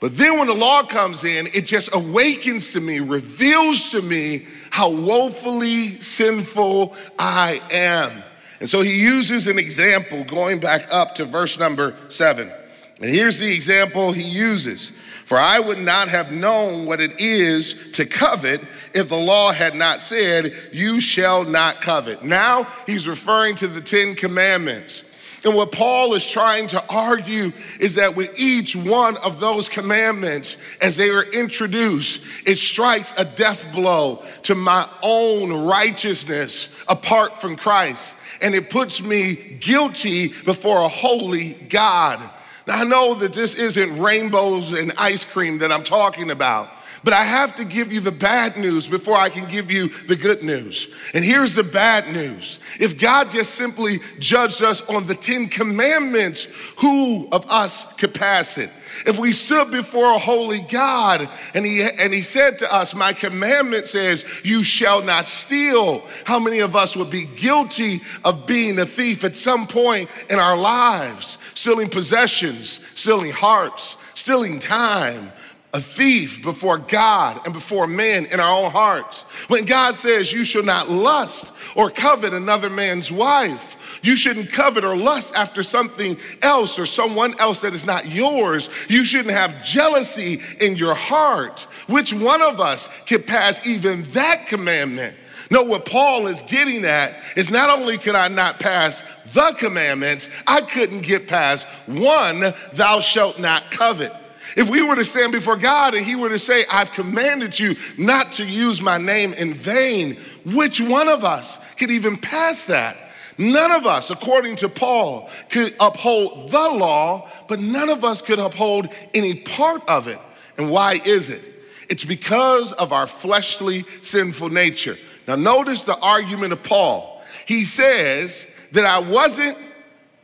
But 0.00 0.16
then 0.16 0.38
when 0.38 0.46
the 0.46 0.54
law 0.54 0.84
comes 0.84 1.24
in, 1.24 1.48
it 1.48 1.66
just 1.66 1.92
awakens 1.92 2.72
to 2.72 2.80
me, 2.80 3.00
reveals 3.00 3.90
to 3.90 4.00
me 4.00 4.46
how 4.70 4.90
woefully 4.90 6.00
sinful 6.00 6.94
I 7.18 7.60
am. 7.70 8.22
And 8.60 8.70
so 8.70 8.82
he 8.82 9.00
uses 9.00 9.46
an 9.46 9.58
example 9.58 10.24
going 10.24 10.60
back 10.60 10.86
up 10.92 11.16
to 11.16 11.24
verse 11.24 11.58
number 11.58 11.96
seven. 12.08 12.52
And 13.00 13.10
here's 13.10 13.38
the 13.38 13.52
example 13.52 14.12
he 14.12 14.22
uses 14.22 14.90
For 15.24 15.38
I 15.38 15.58
would 15.58 15.78
not 15.78 16.08
have 16.08 16.32
known 16.32 16.86
what 16.86 17.00
it 17.00 17.20
is 17.20 17.90
to 17.92 18.06
covet 18.06 18.62
if 18.94 19.08
the 19.08 19.16
law 19.16 19.52
had 19.52 19.74
not 19.74 20.00
said, 20.00 20.54
You 20.72 21.00
shall 21.00 21.44
not 21.44 21.80
covet. 21.80 22.24
Now 22.24 22.64
he's 22.86 23.06
referring 23.06 23.54
to 23.56 23.68
the 23.68 23.80
Ten 23.80 24.14
Commandments. 24.14 25.04
And 25.44 25.54
what 25.54 25.70
Paul 25.72 26.14
is 26.14 26.26
trying 26.26 26.66
to 26.68 26.84
argue 26.88 27.52
is 27.78 27.94
that 27.94 28.16
with 28.16 28.38
each 28.38 28.74
one 28.74 29.16
of 29.18 29.38
those 29.38 29.68
commandments, 29.68 30.56
as 30.80 30.96
they 30.96 31.10
are 31.10 31.22
introduced, 31.22 32.22
it 32.44 32.58
strikes 32.58 33.14
a 33.16 33.24
death 33.24 33.64
blow 33.72 34.24
to 34.44 34.54
my 34.54 34.88
own 35.02 35.52
righteousness 35.66 36.74
apart 36.88 37.40
from 37.40 37.56
Christ. 37.56 38.14
And 38.40 38.54
it 38.54 38.70
puts 38.70 39.00
me 39.00 39.34
guilty 39.60 40.28
before 40.28 40.82
a 40.82 40.88
holy 40.88 41.52
God. 41.52 42.18
Now, 42.66 42.80
I 42.80 42.84
know 42.84 43.14
that 43.14 43.32
this 43.32 43.54
isn't 43.54 43.98
rainbows 43.98 44.72
and 44.72 44.92
ice 44.98 45.24
cream 45.24 45.58
that 45.58 45.72
I'm 45.72 45.84
talking 45.84 46.30
about. 46.30 46.68
But 47.04 47.14
I 47.14 47.22
have 47.24 47.56
to 47.56 47.64
give 47.64 47.92
you 47.92 48.00
the 48.00 48.12
bad 48.12 48.56
news 48.56 48.86
before 48.86 49.16
I 49.16 49.28
can 49.28 49.48
give 49.48 49.70
you 49.70 49.88
the 50.06 50.16
good 50.16 50.42
news. 50.42 50.88
And 51.14 51.24
here's 51.24 51.54
the 51.54 51.62
bad 51.62 52.12
news. 52.12 52.58
If 52.80 52.98
God 52.98 53.30
just 53.30 53.54
simply 53.54 54.00
judged 54.18 54.62
us 54.62 54.82
on 54.82 55.04
the 55.04 55.14
10 55.14 55.48
commandments, 55.48 56.48
who 56.76 57.28
of 57.30 57.48
us 57.50 57.90
could 57.94 58.14
pass 58.14 58.58
it? 58.58 58.70
If 59.06 59.18
we 59.18 59.32
stood 59.32 59.70
before 59.70 60.12
a 60.12 60.18
holy 60.18 60.60
God 60.60 61.28
and 61.54 61.64
he, 61.64 61.82
and 61.82 62.12
he 62.12 62.22
said 62.22 62.58
to 62.60 62.74
us, 62.74 62.94
My 62.94 63.12
commandment 63.12 63.86
says, 63.86 64.24
You 64.42 64.64
shall 64.64 65.02
not 65.02 65.26
steal, 65.26 66.02
how 66.24 66.38
many 66.38 66.60
of 66.60 66.74
us 66.74 66.96
would 66.96 67.10
be 67.10 67.24
guilty 67.24 68.02
of 68.24 68.46
being 68.46 68.78
a 68.78 68.86
thief 68.86 69.24
at 69.24 69.36
some 69.36 69.66
point 69.66 70.10
in 70.28 70.38
our 70.38 70.56
lives? 70.56 71.38
Stealing 71.54 71.90
possessions, 71.90 72.80
stealing 72.94 73.32
hearts, 73.32 73.96
stealing 74.14 74.58
time, 74.58 75.32
a 75.78 75.80
thief 75.80 76.42
before 76.42 76.76
God 76.76 77.40
and 77.44 77.54
before 77.54 77.86
men 77.86 78.26
in 78.26 78.40
our 78.40 78.64
own 78.64 78.72
hearts. 78.72 79.22
When 79.46 79.64
God 79.64 79.94
says 79.94 80.32
you 80.32 80.42
shall 80.42 80.64
not 80.64 80.90
lust 80.90 81.52
or 81.76 81.88
covet 81.88 82.34
another 82.34 82.68
man's 82.68 83.12
wife, 83.12 83.76
you 84.02 84.16
shouldn't 84.16 84.50
covet 84.52 84.84
or 84.84 84.96
lust 84.96 85.34
after 85.36 85.62
something 85.62 86.18
else 86.42 86.80
or 86.80 86.86
someone 86.86 87.38
else 87.38 87.60
that 87.60 87.74
is 87.74 87.86
not 87.86 88.06
yours. 88.06 88.68
You 88.88 89.04
shouldn't 89.04 89.34
have 89.34 89.64
jealousy 89.64 90.42
in 90.60 90.76
your 90.76 90.94
heart. 90.96 91.60
Which 91.86 92.12
one 92.12 92.42
of 92.42 92.60
us 92.60 92.88
can 93.06 93.22
pass 93.22 93.64
even 93.64 94.02
that 94.10 94.48
commandment? 94.48 95.14
No, 95.50 95.62
what 95.62 95.86
Paul 95.86 96.26
is 96.26 96.42
getting 96.42 96.84
at 96.84 97.14
is 97.36 97.50
not 97.50 97.70
only 97.70 97.98
could 97.98 98.16
I 98.16 98.26
not 98.26 98.58
pass 98.58 99.04
the 99.32 99.54
commandments, 99.58 100.28
I 100.44 100.60
couldn't 100.60 101.02
get 101.02 101.28
past 101.28 101.68
one, 101.86 102.52
thou 102.72 102.98
shalt 102.98 103.38
not 103.38 103.70
covet. 103.70 104.12
If 104.56 104.70
we 104.70 104.82
were 104.82 104.96
to 104.96 105.04
stand 105.04 105.32
before 105.32 105.56
God 105.56 105.94
and 105.94 106.04
He 106.04 106.16
were 106.16 106.28
to 106.28 106.38
say, 106.38 106.64
I've 106.70 106.92
commanded 106.92 107.58
you 107.58 107.76
not 107.96 108.32
to 108.32 108.44
use 108.44 108.80
my 108.80 108.98
name 108.98 109.32
in 109.34 109.54
vain, 109.54 110.18
which 110.44 110.80
one 110.80 111.08
of 111.08 111.24
us 111.24 111.58
could 111.76 111.90
even 111.90 112.16
pass 112.16 112.64
that? 112.66 112.96
None 113.38 113.70
of 113.70 113.86
us, 113.86 114.10
according 114.10 114.56
to 114.56 114.68
Paul, 114.68 115.30
could 115.48 115.74
uphold 115.78 116.50
the 116.50 116.58
law, 116.58 117.30
but 117.46 117.60
none 117.60 117.88
of 117.88 118.04
us 118.04 118.20
could 118.20 118.40
uphold 118.40 118.88
any 119.14 119.34
part 119.34 119.88
of 119.88 120.08
it. 120.08 120.18
And 120.56 120.70
why 120.70 121.00
is 121.04 121.30
it? 121.30 121.42
It's 121.88 122.04
because 122.04 122.72
of 122.72 122.92
our 122.92 123.06
fleshly, 123.06 123.84
sinful 124.02 124.50
nature. 124.50 124.96
Now, 125.26 125.36
notice 125.36 125.82
the 125.82 125.98
argument 125.98 126.52
of 126.52 126.62
Paul. 126.62 127.22
He 127.46 127.64
says 127.64 128.46
that 128.72 128.84
I 128.84 128.98
wasn't 128.98 129.56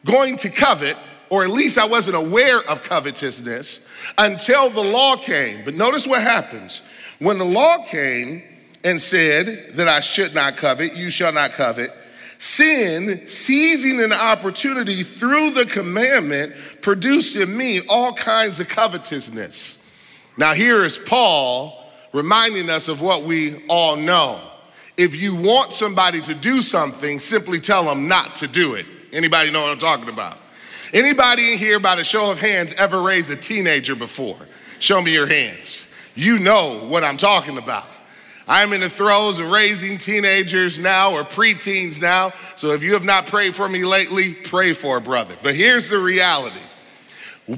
going 0.04 0.36
to 0.38 0.50
covet, 0.50 0.96
or 1.34 1.42
at 1.42 1.50
least 1.50 1.78
I 1.78 1.84
wasn't 1.84 2.14
aware 2.14 2.60
of 2.70 2.84
covetousness 2.84 3.80
until 4.18 4.70
the 4.70 4.84
law 4.84 5.16
came. 5.16 5.64
But 5.64 5.74
notice 5.74 6.06
what 6.06 6.22
happens. 6.22 6.80
When 7.18 7.38
the 7.38 7.44
law 7.44 7.84
came 7.88 8.40
and 8.84 9.02
said 9.02 9.72
that 9.74 9.88
I 9.88 9.98
should 9.98 10.32
not 10.32 10.56
covet, 10.56 10.94
you 10.94 11.10
shall 11.10 11.32
not 11.32 11.50
covet, 11.54 11.92
sin, 12.38 13.26
seizing 13.26 14.00
an 14.00 14.12
opportunity 14.12 15.02
through 15.02 15.50
the 15.50 15.66
commandment, 15.66 16.54
produced 16.82 17.34
in 17.34 17.56
me 17.56 17.80
all 17.88 18.12
kinds 18.12 18.60
of 18.60 18.68
covetousness. 18.68 19.84
Now, 20.36 20.52
here 20.52 20.84
is 20.84 20.98
Paul 20.98 21.90
reminding 22.12 22.70
us 22.70 22.86
of 22.86 23.00
what 23.00 23.24
we 23.24 23.66
all 23.66 23.96
know. 23.96 24.40
If 24.96 25.16
you 25.16 25.34
want 25.34 25.72
somebody 25.72 26.20
to 26.20 26.34
do 26.36 26.62
something, 26.62 27.18
simply 27.18 27.58
tell 27.58 27.86
them 27.86 28.06
not 28.06 28.36
to 28.36 28.46
do 28.46 28.74
it. 28.74 28.86
Anybody 29.12 29.50
know 29.50 29.62
what 29.62 29.72
I'm 29.72 29.78
talking 29.78 30.08
about? 30.08 30.38
Anybody 30.94 31.52
in 31.52 31.58
here, 31.58 31.80
by 31.80 31.96
the 31.96 32.04
show 32.04 32.30
of 32.30 32.38
hands, 32.38 32.72
ever 32.74 33.02
raised 33.02 33.28
a 33.28 33.34
teenager 33.34 33.96
before? 33.96 34.38
Show 34.78 35.02
me 35.02 35.12
your 35.12 35.26
hands. 35.26 35.88
You 36.14 36.38
know 36.38 36.86
what 36.86 37.02
I'm 37.02 37.16
talking 37.16 37.58
about. 37.58 37.88
I'm 38.46 38.72
in 38.72 38.80
the 38.80 38.88
throes 38.88 39.40
of 39.40 39.50
raising 39.50 39.98
teenagers 39.98 40.78
now 40.78 41.10
or 41.10 41.24
preteens 41.24 42.00
now. 42.00 42.32
So 42.54 42.70
if 42.70 42.84
you 42.84 42.92
have 42.92 43.02
not 43.02 43.26
prayed 43.26 43.56
for 43.56 43.68
me 43.68 43.84
lately, 43.84 44.34
pray 44.34 44.72
for 44.72 44.98
a 44.98 45.00
brother. 45.00 45.36
But 45.42 45.56
here's 45.56 45.90
the 45.90 45.98
reality 45.98 46.60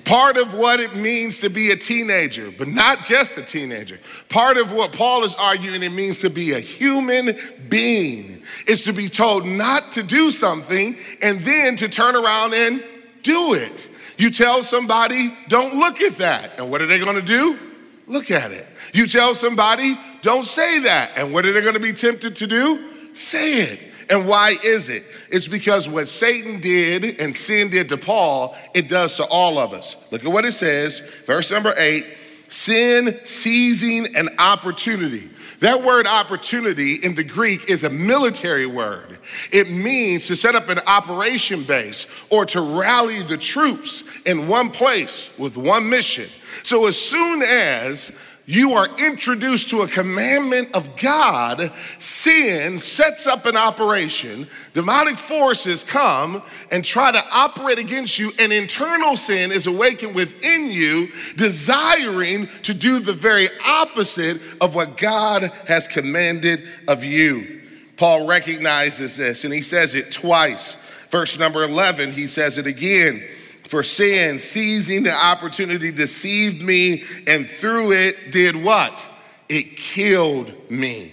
part 0.05 0.37
of 0.37 0.53
what 0.53 0.81
it 0.81 0.97
means 0.97 1.41
to 1.41 1.49
be 1.49 1.71
a 1.71 1.77
teenager, 1.77 2.51
but 2.51 2.67
not 2.67 3.05
just 3.05 3.37
a 3.39 3.43
teenager, 3.43 3.99
part 4.29 4.57
of 4.57 4.73
what 4.73 4.93
Paul 4.93 5.23
is 5.23 5.33
arguing 5.35 5.83
it 5.85 5.93
means 5.93 6.21
to 6.23 6.31
be 6.31 6.53
a 6.53 6.59
human 6.59 7.39
being 7.69 8.43
is 8.67 8.83
to 8.85 8.93
be 8.93 9.09
told 9.09 9.47
not 9.47 9.93
to 9.93 10.03
do 10.03 10.33
something 10.33 10.97
and 11.23 11.39
then 11.41 11.77
to 11.77 11.89
turn 11.89 12.17
around 12.17 12.53
and 12.55 12.83
do 13.27 13.55
it. 13.55 13.89
You 14.17 14.31
tell 14.31 14.63
somebody, 14.63 15.37
don't 15.49 15.77
look 15.77 16.01
at 16.01 16.17
that. 16.17 16.53
And 16.59 16.71
what 16.71 16.81
are 16.81 16.87
they 16.87 16.99
gonna 16.99 17.21
do? 17.21 17.59
Look 18.07 18.31
at 18.31 18.53
it. 18.53 18.67
You 18.95 19.07
tell 19.07 19.35
somebody, 19.35 19.99
don't 20.23 20.47
say 20.47 20.79
that. 20.81 21.11
And 21.17 21.33
what 21.33 21.45
are 21.45 21.53
they 21.53 21.61
gonna 21.61 21.81
be 21.81 21.93
tempted 21.93 22.37
to 22.37 22.47
do? 22.47 23.15
Say 23.15 23.61
it. 23.63 23.81
And 24.09 24.27
why 24.29 24.57
is 24.63 24.89
it? 24.89 25.03
It's 25.31 25.49
because 25.49 25.89
what 25.89 26.09
Satan 26.09 26.61
did 26.61 27.21
and 27.21 27.37
sin 27.37 27.69
did 27.71 27.89
to 27.89 27.97
Paul, 27.97 28.57
it 28.73 28.89
does 28.89 29.17
to 29.17 29.25
all 29.25 29.59
of 29.59 29.73
us. 29.73 29.97
Look 30.13 30.25
at 30.25 30.31
what 30.31 30.45
it 30.45 30.53
says, 30.53 31.01
verse 31.27 31.51
number 31.51 31.75
eight 31.77 32.07
sin 32.49 33.19
seizing 33.25 34.15
an 34.17 34.29
opportunity. 34.39 35.29
That 35.61 35.83
word 35.83 36.07
opportunity 36.07 36.97
in 36.97 37.15
the 37.15 37.25
Greek 37.25 37.71
is 37.71 37.85
a 37.85 37.91
military 37.91 38.67
word. 38.67 39.19
It 39.53 39.71
means 39.71 40.27
to 40.27 40.37
set 40.37 40.55
up 40.55 40.69
an 40.69 40.81
operation 40.87 41.65
base 41.65 42.07
or 42.31 42.45
to 42.47 42.61
rally 42.61 43.23
the 43.23 43.39
troops 43.39 44.05
in 44.27 44.49
one 44.49 44.71
place 44.71 45.31
with 45.39 45.57
one 45.57 45.89
mission. 45.89 46.29
So 46.63 46.87
as 46.87 47.01
soon 47.01 47.43
as 47.43 48.13
you 48.47 48.75
are 48.75 48.89
introduced 48.99 49.71
to 49.71 49.83
a 49.83 49.89
commandment 49.89 50.73
of 50.73 50.97
God, 50.97 51.73
sin 51.99 52.79
sets 52.79 53.27
up 53.27 53.45
an 53.45 53.57
operation. 53.57 54.47
Demonic 54.73 55.19
forces 55.19 55.83
come 55.83 56.43
and 56.71 56.85
try 56.85 57.11
to 57.11 57.25
operate 57.33 57.81
against 57.81 58.21
you, 58.21 58.33
and 58.39 58.53
internal 58.53 59.17
sin 59.17 59.51
is 59.51 59.67
awakened 59.67 60.15
within 60.15 60.71
you, 60.71 61.09
desiring 61.37 62.49
to 62.63 62.73
do 62.73 63.01
the 63.01 63.13
very 63.13 63.49
opposite 63.67 64.41
of 64.61 64.77
what 64.77 64.97
God 64.97 65.51
has 65.67 65.89
commanded 65.89 66.63
of 66.87 67.03
you. 67.03 67.63
Paul 67.97 68.29
recognizes 68.29 69.17
this 69.17 69.45
and 69.45 69.53
he 69.53 69.63
says 69.63 69.97
it 69.97 70.13
twice. 70.13 70.77
Verse 71.11 71.39
number 71.39 71.65
11, 71.65 72.13
he 72.13 72.27
says 72.29 72.59
it 72.59 72.67
again 72.67 73.27
for 73.67 73.83
sin, 73.83 74.39
seizing 74.39 75.03
the 75.03 75.13
opportunity, 75.13 75.93
deceived 75.93 76.63
me, 76.63 77.05
and 77.27 77.47
through 77.47 77.93
it 77.93 78.31
did 78.31 78.57
what? 78.57 79.05
It 79.49 79.77
killed 79.77 80.53
me. 80.71 81.13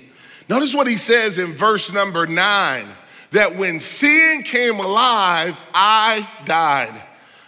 Notice 0.49 0.73
what 0.73 0.87
he 0.87 0.97
says 0.97 1.37
in 1.37 1.53
verse 1.53 1.91
number 1.91 2.27
nine 2.27 2.87
that 3.31 3.55
when 3.55 3.79
sin 3.79 4.43
came 4.43 4.79
alive, 4.79 5.59
I 5.73 6.29
died. 6.45 7.03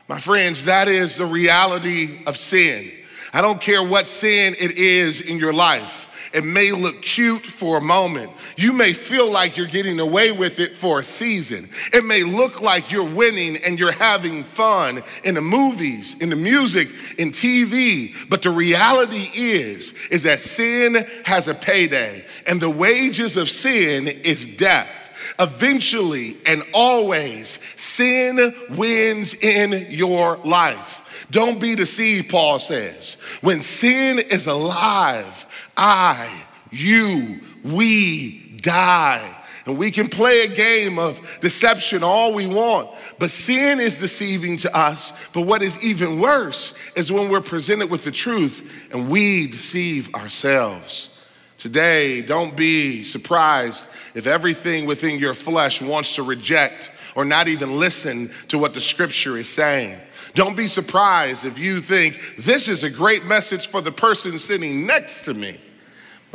My 0.08 0.20
friends, 0.20 0.66
that 0.66 0.88
is 0.88 1.18
the 1.18 1.26
reality 1.26 2.24
of 2.26 2.38
sin. 2.38 2.92
I 3.32 3.42
don't 3.42 3.62
care 3.62 3.84
what 3.84 4.08
sin 4.08 4.56
it 4.60 4.72
is 4.78 5.22
in 5.22 5.38
your 5.38 5.54
life. 5.54 6.08
It 6.36 6.44
may 6.44 6.72
look 6.72 7.02
cute 7.02 7.46
for 7.46 7.78
a 7.78 7.82
moment. 7.82 8.30
You 8.58 8.74
may 8.74 8.92
feel 8.92 9.32
like 9.32 9.56
you're 9.56 9.68
getting 9.68 10.02
away 10.02 10.34
with 10.34 10.60
it 10.60 10.76
for 10.76 11.00
a 11.00 11.04
season. 11.04 11.70
It 11.94 12.04
may 12.04 12.24
look 12.24 12.60
like 12.60 12.92
you're 12.92 13.10
winning 13.10 13.58
and 13.66 13.80
you're 13.80 13.94
having 13.94 14.44
fun 14.44 15.02
in 15.24 15.36
the 15.36 15.42
movies, 15.42 16.18
in 16.20 16.30
the 16.30 16.36
music, 16.36 16.90
in 17.18 17.32
TV. 17.32 18.14
But 18.28 18.42
the 18.42 18.50
reality 18.50 19.30
is, 19.34 19.94
is 20.12 20.24
that 20.24 20.42
sin 20.42 21.08
has 21.24 21.48
a 21.48 21.54
payday 21.56 22.26
and 22.46 22.62
the 22.62 22.70
wages 22.70 23.38
of 23.38 23.50
sin 23.50 24.08
is 24.08 24.46
death 24.46 25.04
eventually 25.40 26.38
and 26.46 26.64
always, 26.74 27.60
sin 27.76 28.54
wins 28.72 29.34
in 29.36 29.88
your 29.90 30.38
life. 30.44 31.26
Don't 31.32 31.60
be 31.60 31.76
deceived, 31.76 32.30
Paul 32.30 32.60
says. 32.60 33.18
When 33.42 33.62
sin 33.62 34.20
is 34.20 34.48
alive, 34.48 35.46
I, 35.78 36.30
you, 36.72 37.42
we 37.64 38.58
die. 38.58 39.36
And 39.66 39.80
we 39.80 39.90
can 39.90 40.10
play 40.10 40.42
a 40.42 40.48
game 40.48 41.00
of 41.00 41.20
deception 41.42 42.04
all 42.04 42.34
we 42.34 42.46
want, 42.46 42.92
but 43.18 43.32
sin 43.32 43.80
is 43.80 43.98
deceiving 43.98 44.58
to 44.58 44.76
us. 44.76 45.12
But 45.34 45.42
what 45.42 45.64
is 45.64 45.84
even 45.84 46.20
worse 46.20 46.76
is 46.96 47.12
when 47.12 47.30
we're 47.30 47.42
presented 47.42 47.90
with 47.90 48.04
the 48.04 48.12
truth 48.12 48.70
and 48.92 49.10
we 49.10 49.48
deceive 49.48 50.14
ourselves. 50.14 51.10
Today, 51.58 52.22
don't 52.22 52.56
be 52.56 53.04
surprised 53.04 53.88
if 54.14 54.28
everything 54.28 54.86
within 54.86 55.18
your 55.18 55.34
flesh 55.34 55.82
wants 55.82 56.14
to 56.16 56.22
reject 56.22 56.92
or 57.16 57.26
not 57.26 57.48
even 57.48 57.80
listen 57.80 58.32
to 58.50 58.60
what 58.60 58.76
the 58.76 58.82
scripture 58.82 59.36
is 59.36 59.50
saying. 59.50 59.98
Don't 60.36 60.56
be 60.56 60.68
surprised 60.68 61.44
if 61.44 61.58
you 61.58 61.82
think 61.82 62.20
this 62.38 62.68
is 62.68 62.84
a 62.84 62.90
great 62.90 63.26
message 63.26 63.68
for 63.68 63.82
the 63.82 63.92
person 63.92 64.38
sitting 64.38 64.86
next 64.86 65.26
to 65.26 65.34
me. 65.34 65.60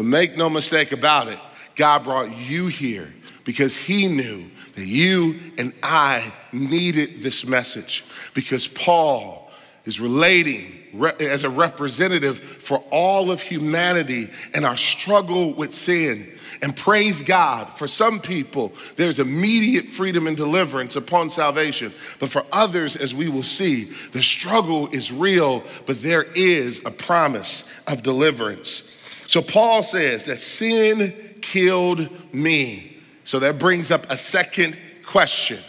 But 0.01 0.07
make 0.07 0.35
no 0.35 0.49
mistake 0.49 0.93
about 0.93 1.29
it, 1.29 1.39
God 1.77 2.05
brought 2.05 2.35
you 2.35 2.69
here 2.69 3.13
because 3.45 3.77
He 3.77 4.09
knew 4.09 4.51
that 4.75 4.87
you 4.87 5.39
and 5.59 5.75
I 5.83 6.33
needed 6.53 7.19
this 7.19 7.45
message. 7.45 8.07
Because 8.33 8.67
Paul 8.67 9.51
is 9.85 10.01
relating 10.01 10.73
as 11.21 11.45
a 11.45 11.51
representative 11.51 12.39
for 12.39 12.79
all 12.91 13.31
of 13.31 13.43
humanity 13.43 14.31
and 14.55 14.65
our 14.65 14.79
struggle 14.79 15.53
with 15.53 15.71
sin. 15.75 16.33
And 16.63 16.75
praise 16.75 17.21
God, 17.21 17.69
for 17.77 17.87
some 17.87 18.21
people, 18.21 18.73
there's 18.97 19.19
immediate 19.19 19.85
freedom 19.85 20.27
and 20.27 20.35
deliverance 20.35 20.97
upon 20.97 21.29
salvation. 21.29 21.93
But 22.19 22.31
for 22.31 22.47
others, 22.53 22.97
as 22.97 23.15
we 23.15 23.29
will 23.29 23.43
see, 23.43 23.93
the 24.13 24.23
struggle 24.23 24.89
is 24.93 25.13
real, 25.13 25.63
but 25.85 26.01
there 26.01 26.23
is 26.23 26.81
a 26.87 26.91
promise 26.91 27.65
of 27.87 28.03
deliverance. 28.03 28.90
So 29.31 29.41
Paul 29.41 29.85
says 29.85 30.25
that 30.25 30.41
sin 30.41 31.37
killed 31.41 32.09
me. 32.35 33.01
So 33.23 33.39
that 33.39 33.61
brings 33.61 33.93
up 33.93 34.05
a 34.11 34.17
second 34.17 34.77
question. 35.07 35.61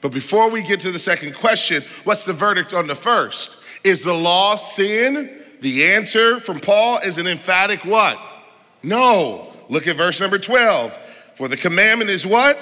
But 0.00 0.10
before 0.10 0.50
we 0.50 0.60
get 0.60 0.80
to 0.80 0.90
the 0.90 0.98
second 0.98 1.36
question, 1.36 1.84
what's 2.02 2.24
the 2.24 2.32
verdict 2.32 2.74
on 2.74 2.88
the 2.88 2.96
first? 2.96 3.58
Is 3.84 4.02
the 4.02 4.12
law 4.12 4.56
sin? 4.56 5.40
The 5.60 5.86
answer 5.86 6.40
from 6.40 6.58
Paul 6.58 6.98
is 6.98 7.18
an 7.18 7.28
emphatic 7.28 7.84
what? 7.84 8.18
No. 8.82 9.52
Look 9.68 9.86
at 9.86 9.96
verse 9.96 10.20
number 10.20 10.40
12. 10.40 10.98
For 11.36 11.46
the 11.46 11.56
commandment 11.56 12.10
is 12.10 12.26
what? 12.26 12.58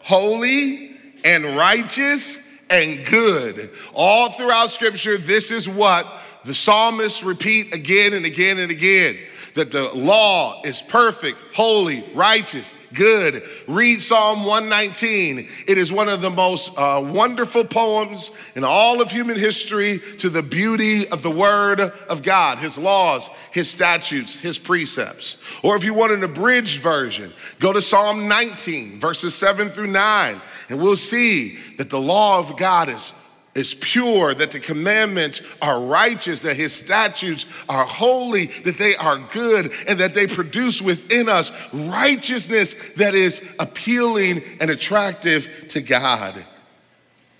Holy 0.00 0.96
and 1.24 1.56
righteous 1.56 2.44
and 2.68 3.06
good. 3.06 3.70
All 3.94 4.30
throughout 4.30 4.70
scripture, 4.70 5.18
this 5.18 5.52
is 5.52 5.68
what 5.68 6.04
the 6.44 6.52
psalmists 6.52 7.22
repeat 7.22 7.72
again 7.72 8.12
and 8.12 8.26
again 8.26 8.58
and 8.58 8.72
again 8.72 9.18
that 9.54 9.70
the 9.70 9.84
law 9.94 10.62
is 10.62 10.82
perfect, 10.82 11.38
holy, 11.54 12.04
righteous, 12.12 12.74
good. 12.92 13.42
Read 13.66 14.00
Psalm 14.00 14.44
119. 14.44 15.48
It 15.66 15.78
is 15.78 15.92
one 15.92 16.08
of 16.08 16.20
the 16.20 16.30
most 16.30 16.76
uh, 16.76 17.00
wonderful 17.04 17.64
poems 17.64 18.30
in 18.56 18.64
all 18.64 19.00
of 19.00 19.10
human 19.10 19.38
history 19.38 20.00
to 20.18 20.28
the 20.28 20.42
beauty 20.42 21.08
of 21.08 21.22
the 21.22 21.30
Word 21.30 21.80
of 21.80 22.22
God, 22.22 22.58
His 22.58 22.78
laws, 22.78 23.30
His 23.52 23.70
statutes, 23.70 24.38
His 24.38 24.58
precepts. 24.58 25.36
Or 25.62 25.76
if 25.76 25.84
you 25.84 25.94
want 25.94 26.12
an 26.12 26.24
abridged 26.24 26.80
version, 26.80 27.32
go 27.60 27.72
to 27.72 27.82
Psalm 27.82 28.26
19, 28.28 28.98
verses 28.98 29.34
7 29.34 29.70
through 29.70 29.88
9, 29.88 30.40
and 30.68 30.80
we'll 30.80 30.96
see 30.96 31.58
that 31.76 31.90
the 31.90 32.00
law 32.00 32.38
of 32.38 32.56
God 32.56 32.88
is 32.88 33.12
is 33.54 33.74
pure, 33.74 34.34
that 34.34 34.50
the 34.50 34.60
commandments 34.60 35.40
are 35.62 35.80
righteous, 35.80 36.40
that 36.40 36.56
his 36.56 36.72
statutes 36.72 37.46
are 37.68 37.84
holy, 37.84 38.46
that 38.64 38.78
they 38.78 38.96
are 38.96 39.18
good, 39.32 39.72
and 39.86 40.00
that 40.00 40.14
they 40.14 40.26
produce 40.26 40.82
within 40.82 41.28
us 41.28 41.52
righteousness 41.72 42.74
that 42.96 43.14
is 43.14 43.40
appealing 43.58 44.42
and 44.60 44.70
attractive 44.70 45.48
to 45.68 45.80
God. 45.80 46.44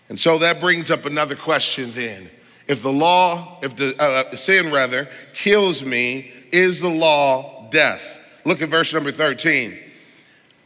And 0.09 0.19
so 0.19 0.39
that 0.39 0.61
brings 0.61 0.91
up 0.91 1.05
another 1.05 1.35
question 1.35 1.91
then. 1.93 2.31
If 2.69 2.83
the 2.83 2.93
law, 2.93 3.59
if 3.63 3.77
the 3.77 4.01
uh, 4.01 4.35
sin 4.37 4.71
rather, 4.71 5.09
kills 5.35 5.85
me, 5.85 6.33
is 6.53 6.81
the 6.81 6.89
law 6.89 7.69
death? 7.71 8.21
Look 8.45 8.63
at 8.63 8.69
verse 8.69 8.93
number 8.93 9.11
13. 9.11 9.79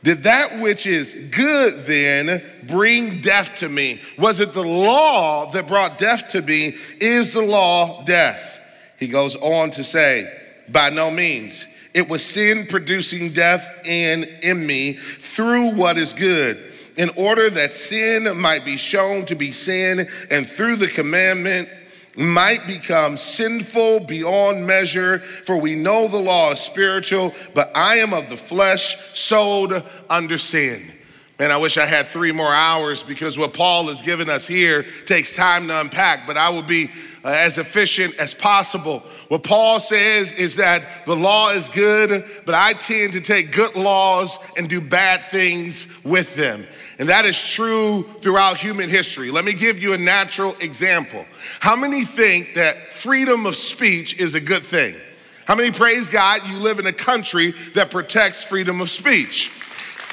Did 0.03 0.23
that 0.23 0.61
which 0.61 0.87
is 0.87 1.15
good 1.31 1.85
then 1.85 2.43
bring 2.65 3.21
death 3.21 3.57
to 3.57 3.69
me? 3.69 4.01
Was 4.17 4.39
it 4.39 4.53
the 4.53 4.63
law 4.63 5.51
that 5.51 5.67
brought 5.67 5.99
death 5.99 6.29
to 6.31 6.43
me? 6.43 6.77
Is 7.01 7.33
the 7.33 7.43
law 7.43 8.05
death? 8.05 8.61
He 8.99 9.09
goes 9.09 9.35
on 9.37 9.71
to 9.73 9.85
say, 9.85 10.33
by 10.69 10.91
no 10.91 11.11
means. 11.11 11.67
It 11.95 12.09
was 12.09 12.25
sin 12.25 12.67
producing 12.69 13.33
death 13.33 13.69
in, 13.85 14.25
in 14.43 14.65
me 14.65 14.95
through 14.95 15.75
what 15.75 15.99
is 15.99 16.13
good, 16.13 16.73
in 16.97 17.11
order 17.17 17.51
that 17.51 17.73
sin 17.73 18.37
might 18.39 18.65
be 18.65 18.77
shown 18.77 19.27
to 19.27 19.35
be 19.35 19.51
sin, 19.51 20.09
and 20.31 20.49
through 20.49 20.77
the 20.77 20.89
commandment 20.89 21.69
might 22.17 22.67
become 22.67 23.17
sinful 23.17 24.01
beyond 24.01 24.67
measure, 24.67 25.21
for 25.45 25.57
we 25.57 25.75
know 25.75 26.09
the 26.09 26.19
law 26.19 26.53
is 26.53 26.61
spiritual, 26.61 27.35
but 27.55 27.71
I 27.77 27.99
am 27.99 28.13
of 28.13 28.29
the 28.29 28.37
flesh, 28.37 28.97
sold 29.15 29.83
under 30.11 30.39
sin. 30.39 30.93
Man, 31.39 31.53
I 31.53 31.57
wish 31.57 31.79
I 31.79 31.87
had 31.87 32.09
three 32.09 32.33
more 32.33 32.53
hours 32.53 33.05
because 33.05 33.39
what 33.39 33.55
Paul 33.55 33.87
has 33.89 34.03
given 34.03 34.29
us 34.29 34.49
here 34.49 34.85
takes 35.07 35.37
time 35.37 35.69
to 35.69 35.81
unpack, 35.81 36.27
but 36.27 36.37
I 36.37 36.49
will 36.49 36.65
be 36.65 36.91
uh, 37.25 37.29
as 37.29 37.59
efficient 37.59 38.17
as 38.17 38.35
possible. 38.35 39.05
What 39.29 39.45
Paul 39.45 39.79
says 39.79 40.33
is 40.33 40.57
that 40.57 41.07
the 41.07 41.15
law 41.15 41.51
is 41.51 41.69
good, 41.69 42.25
but 42.45 42.57
I 42.57 42.73
tend 42.73 43.13
to 43.13 43.21
take 43.21 43.53
good 43.53 43.77
laws 43.77 44.37
and 44.57 44.69
do 44.69 44.81
bad 44.81 45.23
things 45.27 45.87
with 46.03 46.35
them. 46.35 46.67
And 46.99 47.09
that 47.09 47.25
is 47.25 47.41
true 47.41 48.03
throughout 48.21 48.59
human 48.59 48.89
history. 48.89 49.31
Let 49.31 49.45
me 49.45 49.53
give 49.53 49.79
you 49.79 49.93
a 49.93 49.99
natural 49.99 50.57
example. 50.61 51.25
How 51.61 51.77
many 51.77 52.05
think 52.05 52.55
that 52.55 52.93
freedom 52.93 53.47
of 53.47 53.57
speech 53.57 54.19
is 54.19 54.35
a 54.35 54.41
good 54.41 54.65
thing? 54.65 54.97
How 55.45 55.55
many 55.55 55.71
praise 55.71 56.11
God 56.11 56.43
you 56.47 56.59
live 56.59 56.81
in 56.81 56.87
a 56.87 56.93
country 56.93 57.53
that 57.75 57.91
protects 57.91 58.43
freedom 58.43 58.81
of 58.81 58.91
speech? 58.91 59.51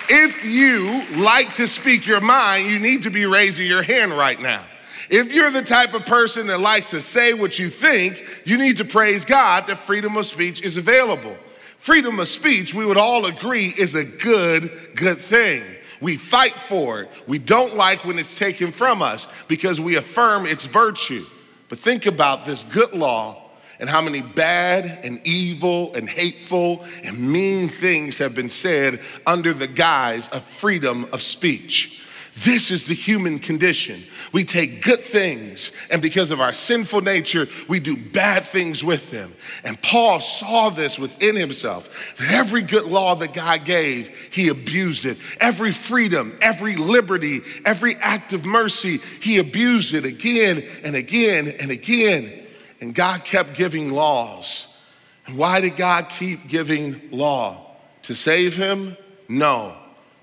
If 0.07 0.45
you 0.45 1.03
like 1.19 1.55
to 1.55 1.67
speak 1.67 2.05
your 2.05 2.21
mind, 2.21 2.69
you 2.69 2.77
need 2.77 3.03
to 3.03 3.09
be 3.09 3.25
raising 3.25 3.65
your 3.65 3.81
hand 3.81 4.15
right 4.15 4.39
now. 4.39 4.63
If 5.09 5.33
you're 5.33 5.51
the 5.51 5.63
type 5.63 5.93
of 5.95 6.05
person 6.05 6.47
that 6.47 6.59
likes 6.59 6.91
to 6.91 7.01
say 7.01 7.33
what 7.33 7.57
you 7.57 7.69
think, 7.69 8.23
you 8.45 8.57
need 8.57 8.77
to 8.77 8.85
praise 8.85 9.25
God 9.25 9.67
that 9.67 9.79
freedom 9.79 10.15
of 10.17 10.25
speech 10.25 10.61
is 10.61 10.77
available. 10.77 11.35
Freedom 11.79 12.19
of 12.19 12.27
speech, 12.27 12.73
we 12.73 12.85
would 12.85 12.97
all 12.97 13.25
agree, 13.25 13.73
is 13.77 13.95
a 13.95 14.03
good, 14.03 14.71
good 14.95 15.19
thing. 15.19 15.63
We 16.01 16.17
fight 16.17 16.53
for 16.53 17.01
it. 17.01 17.09
We 17.27 17.39
don't 17.39 17.75
like 17.75 18.05
when 18.05 18.19
it's 18.19 18.37
taken 18.37 18.71
from 18.71 19.01
us 19.01 19.27
because 19.47 19.79
we 19.79 19.95
affirm 19.95 20.45
its 20.45 20.65
virtue. 20.65 21.25
But 21.69 21.79
think 21.79 22.05
about 22.05 22.45
this 22.45 22.63
good 22.63 22.93
law 22.93 23.41
and 23.79 23.89
how 23.89 24.01
many 24.01 24.21
bad 24.21 24.99
and 25.03 25.19
evil 25.25 25.93
and 25.95 26.07
hateful 26.07 26.85
and 27.03 27.19
mean 27.19 27.69
things 27.69 28.17
have 28.19 28.35
been 28.35 28.49
said 28.49 29.01
under 29.25 29.53
the 29.53 29.67
guise 29.67 30.27
of 30.29 30.43
freedom 30.43 31.07
of 31.11 31.21
speech. 31.21 32.04
This 32.43 32.69
is 32.69 32.85
the 32.85 32.93
human 32.93 33.39
condition. 33.39 34.03
We 34.33 34.43
take 34.43 34.83
good 34.83 34.99
things, 34.99 35.71
and 35.89 36.01
because 36.01 36.31
of 36.31 36.41
our 36.41 36.51
sinful 36.51 36.99
nature, 36.99 37.47
we 37.69 37.79
do 37.79 37.95
bad 37.95 38.43
things 38.43 38.83
with 38.83 39.09
them. 39.09 39.33
And 39.63 39.81
Paul 39.81 40.19
saw 40.19 40.69
this 40.69 40.99
within 40.99 41.37
himself 41.37 42.15
that 42.17 42.31
every 42.31 42.61
good 42.61 42.87
law 42.87 43.15
that 43.15 43.33
God 43.33 43.63
gave, 43.63 44.09
he 44.33 44.49
abused 44.49 45.05
it. 45.05 45.17
Every 45.39 45.71
freedom, 45.71 46.37
every 46.41 46.75
liberty, 46.75 47.39
every 47.63 47.95
act 47.95 48.33
of 48.33 48.43
mercy, 48.43 48.99
he 49.21 49.37
abused 49.37 49.93
it 49.93 50.03
again 50.03 50.61
and 50.83 50.93
again 50.93 51.47
and 51.47 51.71
again. 51.71 52.47
And 52.81 52.93
God 52.93 53.23
kept 53.23 53.55
giving 53.55 53.93
laws. 53.93 54.77
And 55.25 55.37
why 55.37 55.61
did 55.61 55.77
God 55.77 56.09
keep 56.09 56.49
giving 56.49 57.11
law? 57.11 57.61
To 58.03 58.13
save 58.13 58.57
him? 58.57 58.97
No, 59.29 59.75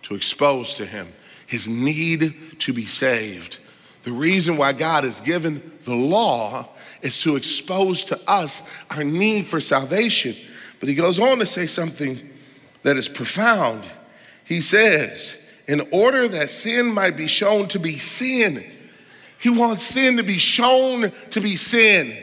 to 0.03 0.15
expose 0.15 0.75
to 0.75 0.85
him 0.85 1.09
his 1.53 1.69
need 1.69 2.35
to 2.61 2.73
be 2.73 2.87
saved. 2.87 3.59
The 4.05 4.11
reason 4.11 4.57
why 4.57 4.73
God 4.73 5.05
has 5.05 5.21
given 5.21 5.79
the 5.85 5.95
law 5.95 6.67
is 7.03 7.21
to 7.25 7.37
expose 7.37 8.07
to 8.07 8.19
us 8.27 8.63
our 8.89 9.05
need 9.05 9.47
for 9.49 9.61
salvation. 9.61 10.35
But 10.81 10.89
he 10.89 10.95
goes 10.95 11.19
on 11.19 11.41
to 11.41 11.45
say 11.45 11.67
something 11.67 12.27
that 12.85 12.97
is 12.97 13.07
profound. 13.07 13.87
He 14.47 14.63
says, 14.63 15.37
in 15.69 15.87
order 15.93 16.27
that 16.27 16.49
sin 16.49 16.87
might 16.87 17.19
be 17.19 17.27
shown 17.27 17.69
to 17.69 17.79
be 17.79 17.99
sin, 17.99 18.65
he 19.39 19.51
wants 19.51 19.83
sin 19.83 20.17
to 20.17 20.23
be 20.23 20.39
shown 20.39 21.13
to 21.33 21.41
be 21.43 21.57
sin. 21.57 22.17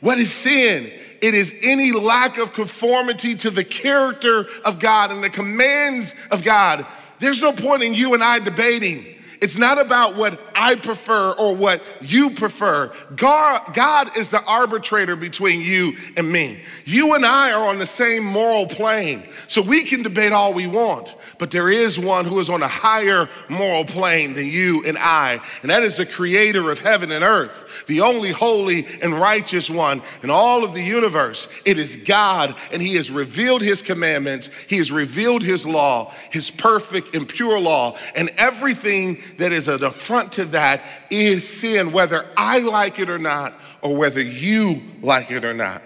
What 0.00 0.18
is 0.18 0.30
sin? 0.30 0.92
It 1.22 1.32
is 1.32 1.54
any 1.62 1.90
lack 1.90 2.36
of 2.36 2.52
conformity 2.52 3.34
to 3.36 3.50
the 3.50 3.64
character 3.64 4.46
of 4.62 4.78
God 4.78 5.10
and 5.10 5.24
the 5.24 5.30
commands 5.30 6.14
of 6.30 6.44
God. 6.44 6.84
There's 7.18 7.40
no 7.40 7.52
point 7.52 7.82
in 7.82 7.94
you 7.94 8.14
and 8.14 8.22
I 8.22 8.38
debating. 8.38 9.13
It's 9.44 9.58
not 9.58 9.78
about 9.78 10.16
what 10.16 10.40
I 10.54 10.74
prefer 10.74 11.32
or 11.32 11.54
what 11.54 11.82
you 12.00 12.30
prefer. 12.30 12.90
God, 13.14 13.74
God 13.74 14.16
is 14.16 14.30
the 14.30 14.42
arbitrator 14.42 15.16
between 15.16 15.60
you 15.60 15.98
and 16.16 16.32
me. 16.32 16.60
You 16.86 17.12
and 17.12 17.26
I 17.26 17.52
are 17.52 17.68
on 17.68 17.78
the 17.78 17.84
same 17.84 18.24
moral 18.24 18.66
plane, 18.66 19.22
so 19.46 19.60
we 19.60 19.84
can 19.84 20.02
debate 20.02 20.32
all 20.32 20.54
we 20.54 20.66
want. 20.66 21.14
But 21.36 21.50
there 21.50 21.68
is 21.68 21.98
one 21.98 22.24
who 22.24 22.40
is 22.40 22.48
on 22.48 22.62
a 22.62 22.68
higher 22.68 23.28
moral 23.50 23.84
plane 23.84 24.32
than 24.32 24.46
you 24.46 24.82
and 24.86 24.96
I, 24.96 25.42
and 25.60 25.70
that 25.70 25.82
is 25.82 25.98
the 25.98 26.06
creator 26.06 26.70
of 26.70 26.78
heaven 26.78 27.12
and 27.12 27.22
earth, 27.22 27.66
the 27.86 28.00
only 28.00 28.30
holy 28.30 28.86
and 29.02 29.20
righteous 29.20 29.68
one 29.68 30.00
in 30.22 30.30
all 30.30 30.64
of 30.64 30.72
the 30.72 30.82
universe. 30.82 31.48
It 31.66 31.78
is 31.78 31.96
God, 31.96 32.54
and 32.72 32.80
He 32.80 32.94
has 32.94 33.10
revealed 33.10 33.60
His 33.60 33.82
commandments, 33.82 34.48
He 34.68 34.78
has 34.78 34.90
revealed 34.90 35.42
His 35.42 35.66
law, 35.66 36.14
His 36.30 36.50
perfect 36.50 37.14
and 37.14 37.28
pure 37.28 37.60
law, 37.60 37.98
and 38.16 38.30
everything 38.38 39.22
that 39.38 39.52
is 39.52 39.68
an 39.68 39.84
affront 39.84 40.32
to 40.32 40.44
that 40.46 40.82
is 41.10 41.48
sin, 41.48 41.92
whether 41.92 42.26
I 42.36 42.58
like 42.60 42.98
it 42.98 43.10
or 43.10 43.18
not, 43.18 43.54
or 43.82 43.96
whether 43.96 44.22
you 44.22 44.82
like 45.02 45.30
it 45.30 45.44
or 45.44 45.54
not. 45.54 45.82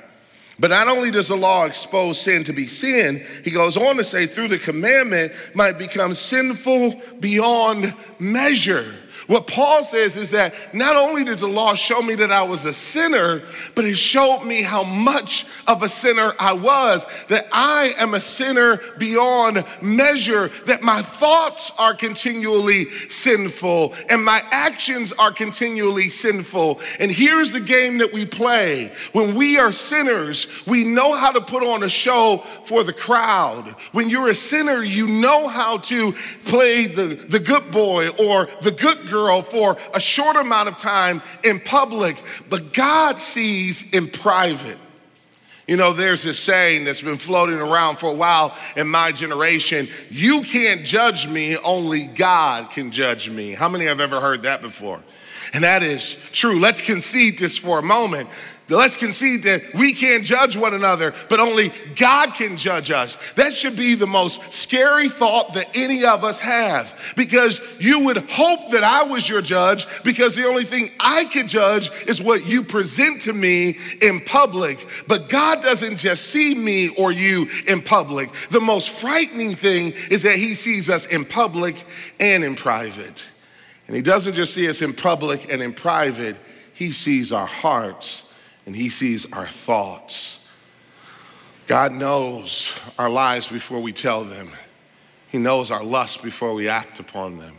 But 0.60 0.70
not 0.70 0.88
only 0.88 1.10
does 1.10 1.28
the 1.28 1.36
law 1.36 1.66
expose 1.66 2.20
sin 2.20 2.42
to 2.44 2.52
be 2.52 2.66
sin, 2.66 3.24
he 3.44 3.50
goes 3.50 3.76
on 3.76 3.96
to 3.96 4.04
say, 4.04 4.26
through 4.26 4.48
the 4.48 4.58
commandment 4.58 5.32
might 5.54 5.78
become 5.78 6.14
sinful 6.14 7.00
beyond 7.20 7.94
measure. 8.18 8.94
What 9.28 9.46
Paul 9.46 9.84
says 9.84 10.16
is 10.16 10.30
that 10.30 10.54
not 10.72 10.96
only 10.96 11.22
did 11.22 11.38
the 11.38 11.48
law 11.48 11.74
show 11.74 12.00
me 12.00 12.14
that 12.14 12.32
I 12.32 12.42
was 12.42 12.64
a 12.64 12.72
sinner, 12.72 13.42
but 13.74 13.84
it 13.84 13.98
showed 13.98 14.42
me 14.42 14.62
how 14.62 14.82
much 14.82 15.44
of 15.66 15.82
a 15.82 15.88
sinner 15.88 16.32
I 16.40 16.54
was, 16.54 17.04
that 17.28 17.46
I 17.52 17.92
am 17.98 18.14
a 18.14 18.22
sinner 18.22 18.80
beyond 18.96 19.66
measure, 19.82 20.50
that 20.64 20.80
my 20.80 21.02
thoughts 21.02 21.70
are 21.78 21.92
continually 21.92 22.86
sinful 23.10 23.94
and 24.08 24.24
my 24.24 24.42
actions 24.50 25.12
are 25.12 25.30
continually 25.30 26.08
sinful. 26.08 26.80
And 26.98 27.10
here's 27.10 27.52
the 27.52 27.60
game 27.60 27.98
that 27.98 28.14
we 28.14 28.24
play 28.24 28.94
when 29.12 29.34
we 29.34 29.58
are 29.58 29.72
sinners, 29.72 30.46
we 30.66 30.84
know 30.84 31.14
how 31.14 31.32
to 31.32 31.42
put 31.42 31.62
on 31.62 31.82
a 31.82 31.90
show 31.90 32.44
for 32.64 32.82
the 32.82 32.94
crowd. 32.94 33.76
When 33.92 34.08
you're 34.08 34.28
a 34.28 34.34
sinner, 34.34 34.82
you 34.82 35.06
know 35.06 35.48
how 35.48 35.76
to 35.78 36.14
play 36.46 36.86
the, 36.86 37.08
the 37.08 37.38
good 37.38 37.70
boy 37.70 38.08
or 38.08 38.48
the 38.62 38.70
good 38.70 39.10
girl 39.10 39.17
girl 39.18 39.42
for 39.42 39.76
a 39.94 40.00
short 40.00 40.36
amount 40.36 40.68
of 40.68 40.78
time 40.78 41.20
in 41.42 41.58
public, 41.60 42.22
but 42.48 42.72
God 42.72 43.20
sees 43.20 43.90
in 43.92 44.08
private. 44.08 44.78
You 45.66 45.76
know, 45.76 45.92
there's 45.92 46.22
this 46.22 46.38
saying 46.38 46.84
that's 46.84 47.02
been 47.02 47.18
floating 47.18 47.58
around 47.58 47.96
for 47.96 48.10
a 48.10 48.14
while 48.14 48.56
in 48.76 48.88
my 48.88 49.12
generation 49.12 49.88
you 50.08 50.42
can't 50.42 50.84
judge 50.86 51.28
me, 51.28 51.56
only 51.58 52.04
God 52.04 52.70
can 52.70 52.90
judge 52.90 53.28
me. 53.28 53.52
How 53.52 53.68
many 53.68 53.84
have 53.84 54.00
ever 54.00 54.20
heard 54.20 54.42
that 54.42 54.62
before? 54.62 55.02
And 55.52 55.64
that 55.64 55.82
is 55.82 56.16
true. 56.32 56.58
Let's 56.58 56.80
concede 56.80 57.38
this 57.38 57.58
for 57.58 57.78
a 57.78 57.82
moment 57.82 58.28
Let's 58.76 58.98
concede 58.98 59.44
that 59.44 59.62
we 59.74 59.94
can't 59.94 60.24
judge 60.24 60.54
one 60.54 60.74
another, 60.74 61.14
but 61.30 61.40
only 61.40 61.72
God 61.96 62.34
can 62.34 62.58
judge 62.58 62.90
us. 62.90 63.18
That 63.34 63.54
should 63.54 63.76
be 63.76 63.94
the 63.94 64.06
most 64.06 64.52
scary 64.52 65.08
thought 65.08 65.54
that 65.54 65.74
any 65.74 66.04
of 66.04 66.22
us 66.22 66.38
have 66.40 66.94
because 67.16 67.62
you 67.80 68.00
would 68.00 68.18
hope 68.28 68.70
that 68.72 68.84
I 68.84 69.04
was 69.04 69.26
your 69.26 69.40
judge 69.40 69.86
because 70.04 70.34
the 70.34 70.46
only 70.46 70.64
thing 70.64 70.90
I 71.00 71.24
could 71.24 71.48
judge 71.48 71.90
is 72.06 72.20
what 72.20 72.44
you 72.44 72.62
present 72.62 73.22
to 73.22 73.32
me 73.32 73.78
in 74.02 74.20
public. 74.20 74.86
But 75.06 75.30
God 75.30 75.62
doesn't 75.62 75.96
just 75.96 76.26
see 76.26 76.54
me 76.54 76.90
or 76.90 77.10
you 77.10 77.48
in 77.66 77.80
public. 77.80 78.30
The 78.50 78.60
most 78.60 78.90
frightening 78.90 79.54
thing 79.54 79.94
is 80.10 80.24
that 80.24 80.36
He 80.36 80.54
sees 80.54 80.90
us 80.90 81.06
in 81.06 81.24
public 81.24 81.82
and 82.20 82.44
in 82.44 82.54
private. 82.54 83.30
And 83.88 83.96
He 83.96 84.02
doesn't 84.02 84.34
just 84.34 84.54
see 84.54 84.68
us 84.68 84.82
in 84.82 84.92
public 84.92 85.52
and 85.52 85.60
in 85.60 85.72
private, 85.72 86.36
He 86.72 86.92
sees 86.92 87.32
our 87.32 87.46
hearts 87.46 88.32
and 88.66 88.76
He 88.76 88.90
sees 88.90 89.30
our 89.32 89.46
thoughts. 89.48 90.46
God 91.66 91.92
knows 91.92 92.74
our 92.98 93.10
lies 93.10 93.46
before 93.48 93.80
we 93.80 93.92
tell 93.92 94.24
them. 94.24 94.52
He 95.28 95.38
knows 95.38 95.70
our 95.70 95.82
lust 95.82 96.22
before 96.22 96.54
we 96.54 96.68
act 96.68 97.00
upon 97.00 97.38
them. 97.38 97.56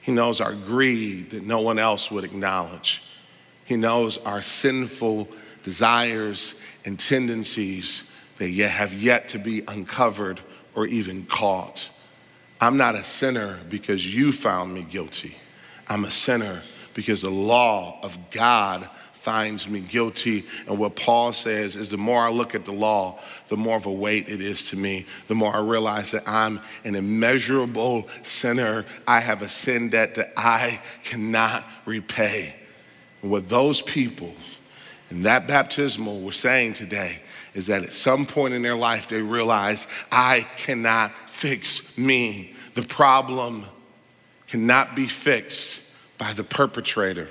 He 0.00 0.12
knows 0.12 0.40
our 0.40 0.54
greed 0.54 1.30
that 1.30 1.44
no 1.44 1.60
one 1.60 1.78
else 1.78 2.10
would 2.10 2.24
acknowledge. 2.24 3.02
He 3.64 3.76
knows 3.76 4.18
our 4.18 4.42
sinful 4.42 5.28
desires 5.62 6.54
and 6.84 6.98
tendencies 6.98 8.10
that 8.38 8.50
yet 8.50 8.70
have 8.70 8.92
yet 8.92 9.28
to 9.30 9.38
be 9.38 9.62
uncovered 9.66 10.40
or 10.74 10.86
even 10.86 11.26
caught. 11.26 11.88
I'm 12.60 12.76
not 12.76 12.94
a 12.94 13.02
sinner 13.02 13.58
because 13.68 14.14
you 14.14 14.32
found 14.32 14.74
me 14.74 14.82
guilty. 14.82 15.36
I'm 15.88 16.04
a 16.04 16.10
sinner 16.10 16.60
because 16.94 17.22
the 17.22 17.30
law 17.30 17.98
of 18.02 18.30
God 18.30 18.88
finds 19.12 19.68
me 19.68 19.80
guilty. 19.80 20.44
And 20.68 20.78
what 20.78 20.94
Paul 20.94 21.32
says 21.32 21.76
is 21.76 21.90
the 21.90 21.96
more 21.96 22.22
I 22.22 22.30
look 22.30 22.54
at 22.54 22.64
the 22.64 22.72
law, 22.72 23.18
the 23.48 23.56
more 23.56 23.76
of 23.76 23.86
a 23.86 23.92
weight 23.92 24.28
it 24.28 24.40
is 24.40 24.70
to 24.70 24.76
me, 24.76 25.04
the 25.26 25.34
more 25.34 25.54
I 25.54 25.60
realize 25.60 26.12
that 26.12 26.28
I'm 26.28 26.60
an 26.84 26.94
immeasurable 26.94 28.08
sinner. 28.22 28.84
I 29.06 29.18
have 29.18 29.42
a 29.42 29.48
sin 29.48 29.90
debt 29.90 30.14
that 30.14 30.32
I 30.36 30.80
cannot 31.02 31.64
repay. 31.86 32.54
And 33.22 33.30
what 33.32 33.48
those 33.48 33.82
people 33.82 34.32
in 35.10 35.22
that 35.22 35.48
baptismal 35.48 36.20
were 36.20 36.30
saying 36.30 36.74
today 36.74 37.18
is 37.52 37.66
that 37.66 37.82
at 37.82 37.92
some 37.92 38.26
point 38.26 38.54
in 38.54 38.62
their 38.62 38.76
life, 38.76 39.08
they 39.08 39.22
realize 39.22 39.88
I 40.12 40.46
cannot 40.56 41.12
fix 41.28 41.98
me. 41.98 42.54
The 42.74 42.82
problem 42.82 43.66
cannot 44.56 44.96
be 44.96 45.06
fixed 45.06 45.82
by 46.16 46.32
the 46.32 46.42
perpetrator. 46.42 47.28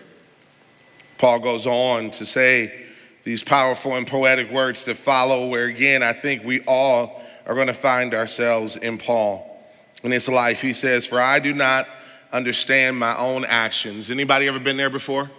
Paul 1.18 1.40
goes 1.40 1.66
on 1.66 2.12
to 2.12 2.24
say 2.24 2.86
these 3.24 3.44
powerful 3.44 3.96
and 3.96 4.06
poetic 4.06 4.52
words 4.52 4.86
that 4.86 4.96
follow, 4.96 5.48
where 5.48 5.66
again, 5.66 6.04
I 6.04 6.14
think 6.14 6.44
we 6.44 6.62
all 6.66 7.24
are 7.48 7.56
going 7.56 7.66
to 7.66 7.74
find 7.74 8.14
ourselves 8.14 8.76
in 8.76 9.00
Paul. 9.00 9.60
In 10.04 10.12
his 10.12 10.30
life, 10.30 10.62
he 10.62 10.72
says, 10.72 11.08
For 11.08 11.20
I 11.20 11.40
do 11.40 11.52
not 11.52 11.88
understand 12.32 13.00
my 13.00 13.18
own 13.18 13.44
actions. 13.44 14.12
Anybody 14.12 14.48
ever 14.48 14.60
been 14.60 14.78
there 14.78 14.92
before? 14.92 15.32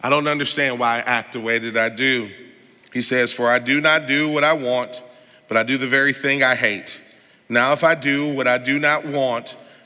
I 0.00 0.10
don't 0.10 0.28
understand 0.28 0.78
why 0.78 0.98
I 0.98 1.00
act 1.00 1.32
the 1.32 1.40
way 1.40 1.58
that 1.58 1.76
I 1.76 1.88
do. 1.88 2.30
He 2.92 3.02
says, 3.02 3.32
For 3.32 3.50
I 3.50 3.58
do 3.58 3.80
not 3.80 4.06
do 4.06 4.28
what 4.28 4.44
I 4.44 4.52
want, 4.52 5.02
but 5.48 5.56
I 5.56 5.64
do 5.64 5.78
the 5.78 5.88
very 5.88 6.12
thing 6.12 6.44
I 6.44 6.54
hate. 6.54 7.00
Now, 7.48 7.72
if 7.72 7.82
I 7.82 7.96
do 7.96 8.32
what 8.32 8.46
I 8.46 8.58
do 8.58 8.78
not 8.78 9.04
want, 9.04 9.56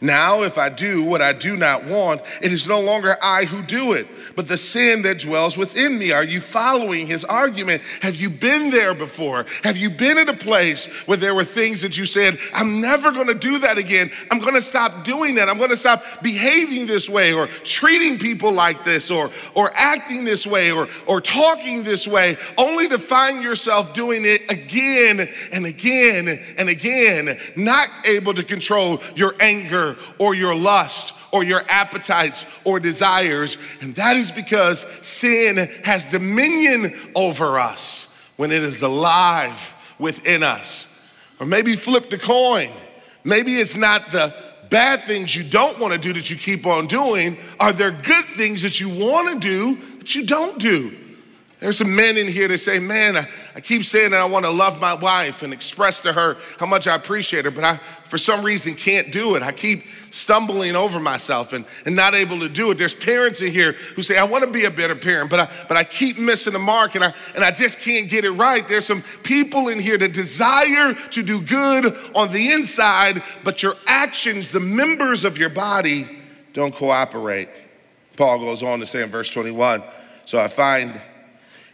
Now, 0.00 0.42
if 0.42 0.58
I 0.58 0.68
do 0.68 1.02
what 1.02 1.20
I 1.20 1.32
do 1.32 1.56
not 1.56 1.84
want, 1.84 2.22
it 2.40 2.52
is 2.52 2.68
no 2.68 2.80
longer 2.80 3.16
I 3.20 3.44
who 3.44 3.62
do 3.62 3.94
it, 3.94 4.06
but 4.36 4.46
the 4.46 4.56
sin 4.56 5.02
that 5.02 5.20
dwells 5.20 5.56
within 5.56 5.98
me. 5.98 6.12
Are 6.12 6.22
you 6.22 6.40
following 6.40 7.08
his 7.08 7.24
argument? 7.24 7.82
Have 8.00 8.14
you 8.14 8.30
been 8.30 8.70
there 8.70 8.94
before? 8.94 9.46
Have 9.64 9.76
you 9.76 9.90
been 9.90 10.18
at 10.18 10.28
a 10.28 10.34
place 10.34 10.86
where 11.06 11.18
there 11.18 11.34
were 11.34 11.44
things 11.44 11.80
that 11.82 11.98
you 11.98 12.06
said, 12.06 12.38
I'm 12.54 12.80
never 12.80 13.10
going 13.10 13.26
to 13.26 13.34
do 13.34 13.58
that 13.58 13.76
again. 13.76 14.12
I'm 14.30 14.38
going 14.38 14.54
to 14.54 14.62
stop 14.62 15.04
doing 15.04 15.34
that. 15.34 15.48
I'm 15.48 15.58
going 15.58 15.70
to 15.70 15.76
stop 15.76 16.04
behaving 16.22 16.86
this 16.86 17.08
way 17.08 17.32
or 17.32 17.48
treating 17.64 18.20
people 18.20 18.52
like 18.52 18.84
this 18.84 19.10
or, 19.10 19.32
or 19.54 19.72
acting 19.74 20.24
this 20.24 20.46
way 20.46 20.70
or, 20.70 20.88
or 21.06 21.20
talking 21.20 21.82
this 21.82 22.06
way, 22.06 22.36
only 22.56 22.88
to 22.88 22.98
find 22.98 23.42
yourself 23.42 23.94
doing 23.94 24.24
it 24.24 24.48
again 24.48 25.28
and 25.50 25.66
again 25.66 26.40
and 26.56 26.68
again, 26.68 27.36
not 27.56 27.88
able 28.04 28.32
to 28.34 28.44
control 28.44 29.02
your 29.16 29.34
anger 29.40 29.87
or 30.18 30.34
your 30.34 30.54
lust 30.54 31.14
or 31.32 31.44
your 31.44 31.62
appetites 31.68 32.46
or 32.64 32.80
desires. 32.80 33.58
And 33.80 33.94
that 33.94 34.16
is 34.16 34.32
because 34.32 34.86
sin 35.02 35.56
has 35.84 36.04
dominion 36.06 37.12
over 37.14 37.58
us 37.58 38.14
when 38.36 38.50
it 38.50 38.62
is 38.62 38.82
alive 38.82 39.74
within 39.98 40.42
us. 40.42 40.86
Or 41.40 41.46
maybe 41.46 41.76
flip 41.76 42.10
the 42.10 42.18
coin. 42.18 42.72
Maybe 43.24 43.60
it's 43.60 43.76
not 43.76 44.10
the 44.10 44.34
bad 44.70 45.04
things 45.04 45.34
you 45.34 45.44
don't 45.44 45.78
want 45.78 45.92
to 45.92 45.98
do 45.98 46.12
that 46.12 46.30
you 46.30 46.36
keep 46.36 46.66
on 46.66 46.86
doing. 46.86 47.38
Are 47.58 47.72
there 47.72 47.90
good 47.90 48.24
things 48.24 48.62
that 48.62 48.80
you 48.80 48.88
want 48.88 49.28
to 49.28 49.38
do 49.38 49.78
that 49.98 50.14
you 50.14 50.26
don't 50.26 50.58
do? 50.58 50.96
There's 51.60 51.78
some 51.78 51.94
men 51.94 52.16
in 52.16 52.28
here 52.28 52.46
that 52.46 52.58
say, 52.58 52.78
Man, 52.78 53.16
I, 53.16 53.28
I 53.56 53.60
keep 53.60 53.84
saying 53.84 54.12
that 54.12 54.20
I 54.20 54.24
want 54.26 54.44
to 54.44 54.50
love 54.50 54.80
my 54.80 54.94
wife 54.94 55.42
and 55.42 55.52
express 55.52 56.00
to 56.02 56.12
her 56.12 56.36
how 56.58 56.66
much 56.66 56.86
I 56.86 56.94
appreciate 56.94 57.44
her, 57.46 57.50
but 57.50 57.64
I, 57.64 57.80
for 58.04 58.16
some 58.16 58.44
reason, 58.44 58.76
can't 58.76 59.10
do 59.10 59.34
it. 59.34 59.42
I 59.42 59.50
keep 59.50 59.84
stumbling 60.10 60.76
over 60.76 61.00
myself 61.00 61.52
and, 61.52 61.64
and 61.84 61.96
not 61.96 62.14
able 62.14 62.38
to 62.40 62.48
do 62.48 62.70
it. 62.70 62.78
There's 62.78 62.94
parents 62.94 63.42
in 63.42 63.52
here 63.52 63.72
who 63.96 64.04
say, 64.04 64.16
I 64.16 64.24
want 64.24 64.44
to 64.44 64.50
be 64.50 64.66
a 64.66 64.70
better 64.70 64.94
parent, 64.94 65.30
but 65.30 65.40
I, 65.40 65.50
but 65.66 65.76
I 65.76 65.82
keep 65.82 66.16
missing 66.16 66.52
the 66.52 66.60
mark 66.60 66.94
and 66.94 67.04
I, 67.04 67.12
and 67.34 67.42
I 67.42 67.50
just 67.50 67.80
can't 67.80 68.08
get 68.08 68.24
it 68.24 68.30
right. 68.30 68.66
There's 68.66 68.86
some 68.86 69.02
people 69.24 69.68
in 69.68 69.80
here 69.80 69.98
that 69.98 70.12
desire 70.12 70.94
to 70.94 71.22
do 71.24 71.42
good 71.42 71.94
on 72.14 72.32
the 72.32 72.52
inside, 72.52 73.22
but 73.42 73.64
your 73.64 73.74
actions, 73.86 74.48
the 74.48 74.60
members 74.60 75.24
of 75.24 75.36
your 75.36 75.50
body, 75.50 76.06
don't 76.52 76.74
cooperate. 76.74 77.48
Paul 78.16 78.38
goes 78.38 78.62
on 78.62 78.78
to 78.78 78.86
say 78.86 79.02
in 79.02 79.10
verse 79.10 79.28
21 79.30 79.82
So 80.24 80.40
I 80.40 80.48
find 80.48 81.00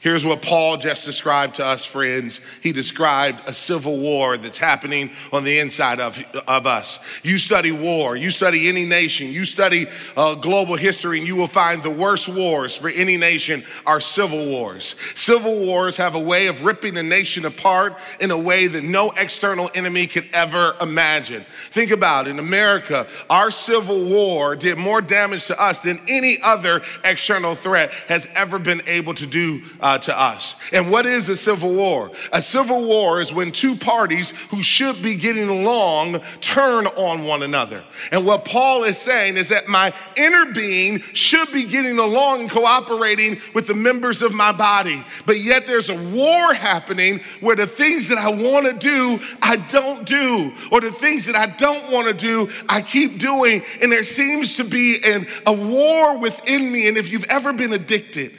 Here's 0.00 0.24
what 0.24 0.40
Paul 0.40 0.78
just 0.78 1.04
described 1.04 1.56
to 1.56 1.66
us, 1.66 1.84
friends. 1.84 2.40
He 2.62 2.72
described 2.72 3.42
a 3.46 3.52
civil 3.52 3.98
war 3.98 4.38
that's 4.38 4.56
happening 4.56 5.10
on 5.30 5.44
the 5.44 5.58
inside 5.58 6.00
of, 6.00 6.18
of 6.48 6.66
us. 6.66 6.98
You 7.22 7.36
study 7.36 7.70
war, 7.70 8.16
you 8.16 8.30
study 8.30 8.70
any 8.70 8.86
nation, 8.86 9.26
you 9.26 9.44
study 9.44 9.88
uh, 10.16 10.36
global 10.36 10.76
history, 10.76 11.18
and 11.18 11.28
you 11.28 11.36
will 11.36 11.46
find 11.46 11.82
the 11.82 11.90
worst 11.90 12.30
wars 12.30 12.74
for 12.74 12.88
any 12.88 13.18
nation 13.18 13.62
are 13.84 14.00
civil 14.00 14.46
wars. 14.46 14.96
Civil 15.14 15.58
wars 15.66 15.98
have 15.98 16.14
a 16.14 16.18
way 16.18 16.46
of 16.46 16.64
ripping 16.64 16.96
a 16.96 17.02
nation 17.02 17.44
apart 17.44 17.94
in 18.20 18.30
a 18.30 18.38
way 18.38 18.68
that 18.68 18.82
no 18.82 19.10
external 19.18 19.70
enemy 19.74 20.06
could 20.06 20.28
ever 20.32 20.76
imagine. 20.80 21.44
Think 21.72 21.90
about 21.90 22.26
it. 22.26 22.30
In 22.30 22.38
America, 22.38 23.06
our 23.28 23.50
civil 23.50 24.06
war 24.06 24.56
did 24.56 24.78
more 24.78 25.02
damage 25.02 25.46
to 25.48 25.62
us 25.62 25.80
than 25.80 26.00
any 26.08 26.38
other 26.42 26.80
external 27.04 27.54
threat 27.54 27.90
has 28.08 28.26
ever 28.34 28.58
been 28.58 28.80
able 28.86 29.12
to 29.12 29.26
do. 29.26 29.60
Uh, 29.78 29.89
uh, 29.90 29.98
to 29.98 30.16
us. 30.16 30.54
And 30.72 30.88
what 30.88 31.04
is 31.04 31.28
a 31.28 31.36
civil 31.36 31.74
war? 31.74 32.12
A 32.32 32.40
civil 32.40 32.84
war 32.84 33.20
is 33.20 33.32
when 33.32 33.50
two 33.50 33.74
parties 33.74 34.30
who 34.50 34.62
should 34.62 35.02
be 35.02 35.16
getting 35.16 35.48
along 35.48 36.20
turn 36.40 36.86
on 36.86 37.24
one 37.24 37.42
another. 37.42 37.82
And 38.12 38.24
what 38.24 38.44
Paul 38.44 38.84
is 38.84 38.98
saying 38.98 39.36
is 39.36 39.48
that 39.48 39.66
my 39.66 39.92
inner 40.16 40.52
being 40.52 41.00
should 41.12 41.50
be 41.50 41.64
getting 41.64 41.98
along 41.98 42.42
and 42.42 42.50
cooperating 42.50 43.40
with 43.52 43.66
the 43.66 43.74
members 43.74 44.22
of 44.22 44.32
my 44.32 44.52
body. 44.52 45.04
But 45.26 45.40
yet 45.40 45.66
there's 45.66 45.88
a 45.88 45.96
war 45.96 46.54
happening 46.54 47.20
where 47.40 47.56
the 47.56 47.66
things 47.66 48.06
that 48.10 48.18
I 48.18 48.28
want 48.28 48.66
to 48.66 48.74
do, 48.74 49.20
I 49.42 49.56
don't 49.56 50.06
do. 50.06 50.52
Or 50.70 50.80
the 50.80 50.92
things 50.92 51.26
that 51.26 51.34
I 51.34 51.46
don't 51.46 51.90
want 51.90 52.06
to 52.06 52.14
do, 52.14 52.48
I 52.68 52.80
keep 52.80 53.18
doing. 53.18 53.64
And 53.82 53.90
there 53.90 54.04
seems 54.04 54.56
to 54.58 54.62
be 54.62 54.98
an, 55.04 55.26
a 55.46 55.52
war 55.52 56.16
within 56.16 56.70
me. 56.70 56.86
And 56.86 56.96
if 56.96 57.10
you've 57.10 57.24
ever 57.24 57.52
been 57.52 57.72
addicted, 57.72 58.36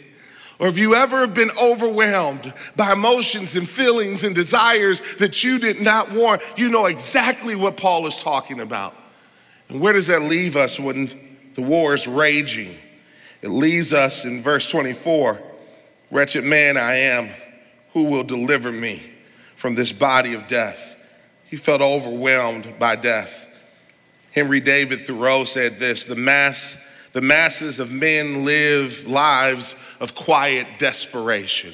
or 0.61 0.67
if 0.67 0.77
you 0.77 0.93
ever 0.93 1.21
have 1.21 1.33
been 1.33 1.49
overwhelmed 1.59 2.53
by 2.75 2.93
emotions 2.93 3.55
and 3.55 3.67
feelings 3.67 4.23
and 4.23 4.35
desires 4.35 5.01
that 5.17 5.43
you 5.43 5.57
did 5.57 5.81
not 5.81 6.11
want, 6.11 6.43
you 6.55 6.69
know 6.69 6.85
exactly 6.85 7.55
what 7.55 7.77
Paul 7.77 8.05
is 8.05 8.15
talking 8.15 8.59
about. 8.59 8.95
And 9.69 9.81
where 9.81 9.91
does 9.91 10.05
that 10.05 10.21
leave 10.21 10.55
us 10.55 10.79
when 10.79 11.39
the 11.55 11.63
war 11.63 11.95
is 11.95 12.07
raging? 12.07 12.75
It 13.41 13.47
leaves 13.47 13.91
us 13.91 14.23
in 14.23 14.43
verse 14.43 14.69
24 14.69 15.41
Wretched 16.11 16.43
man 16.43 16.77
I 16.77 16.95
am, 16.97 17.29
who 17.93 18.03
will 18.03 18.23
deliver 18.23 18.71
me 18.71 19.01
from 19.55 19.73
this 19.73 19.91
body 19.91 20.35
of 20.35 20.47
death? 20.47 20.95
He 21.45 21.55
felt 21.55 21.81
overwhelmed 21.81 22.77
by 22.77 22.97
death. 22.97 23.47
Henry 24.31 24.59
David 24.59 25.01
Thoreau 25.01 25.43
said 25.43 25.79
this 25.79 26.05
The 26.05 26.15
mass 26.15 26.77
the 27.13 27.21
masses 27.21 27.79
of 27.79 27.91
men 27.91 28.45
live 28.45 29.07
lives 29.07 29.75
of 29.99 30.15
quiet 30.15 30.67
desperation. 30.79 31.73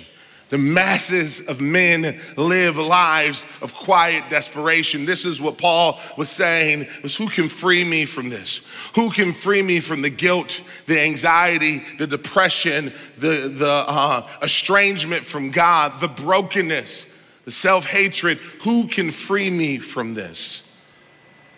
The 0.49 0.57
masses 0.57 1.41
of 1.41 1.59
men 1.59 2.19
live 2.37 2.77
lives 2.77 3.43
of 3.61 3.73
quiet 3.73 4.29
desperation. 4.29 5.05
This 5.05 5.25
is 5.25 5.41
what 5.41 5.57
Paul 5.57 5.99
was 6.15 6.29
saying 6.29 6.87
was 7.03 7.17
who 7.17 7.27
can 7.27 7.49
free 7.49 7.83
me 7.83 8.05
from 8.05 8.29
this? 8.29 8.61
Who 8.95 9.11
can 9.11 9.33
free 9.33 9.61
me 9.61 9.81
from 9.81 10.01
the 10.01 10.09
guilt, 10.09 10.61
the 10.85 11.01
anxiety, 11.01 11.83
the 11.97 12.07
depression, 12.07 12.93
the, 13.17 13.49
the 13.49 13.69
uh, 13.69 14.27
estrangement 14.41 15.25
from 15.25 15.51
God, 15.51 15.99
the 15.99 16.07
brokenness, 16.07 17.07
the 17.43 17.51
self-hatred? 17.51 18.37
Who 18.63 18.87
can 18.87 19.11
free 19.11 19.49
me 19.49 19.79
from 19.79 20.13
this? 20.13 20.63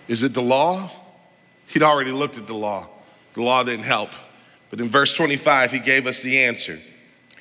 Is 0.07 0.23
it 0.23 0.33
the 0.33 0.41
law? 0.41 0.89
He'd 1.67 1.83
already 1.83 2.11
looked 2.11 2.39
at 2.39 2.47
the 2.47 2.55
law. 2.55 2.87
The 3.33 3.41
law 3.41 3.63
didn't 3.63 3.85
help. 3.85 4.11
But 4.69 4.81
in 4.81 4.89
verse 4.89 5.13
25, 5.13 5.71
he 5.71 5.79
gave 5.79 6.07
us 6.07 6.21
the 6.21 6.39
answer. 6.39 6.79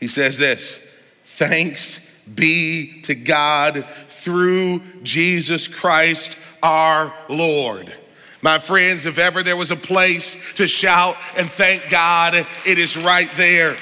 He 0.00 0.08
says 0.08 0.38
this 0.38 0.80
Thanks 1.24 2.04
be 2.34 3.02
to 3.02 3.14
God 3.14 3.86
through 4.08 4.80
Jesus 5.02 5.68
Christ 5.68 6.36
our 6.62 7.14
Lord. 7.28 7.94
My 8.40 8.58
friends, 8.58 9.06
if 9.06 9.18
ever 9.18 9.42
there 9.42 9.56
was 9.56 9.70
a 9.70 9.76
place 9.76 10.36
to 10.56 10.68
shout 10.68 11.16
and 11.36 11.50
thank 11.50 11.90
God, 11.90 12.34
it 12.34 12.78
is 12.78 12.96
right 12.96 13.30
there. 13.36 13.76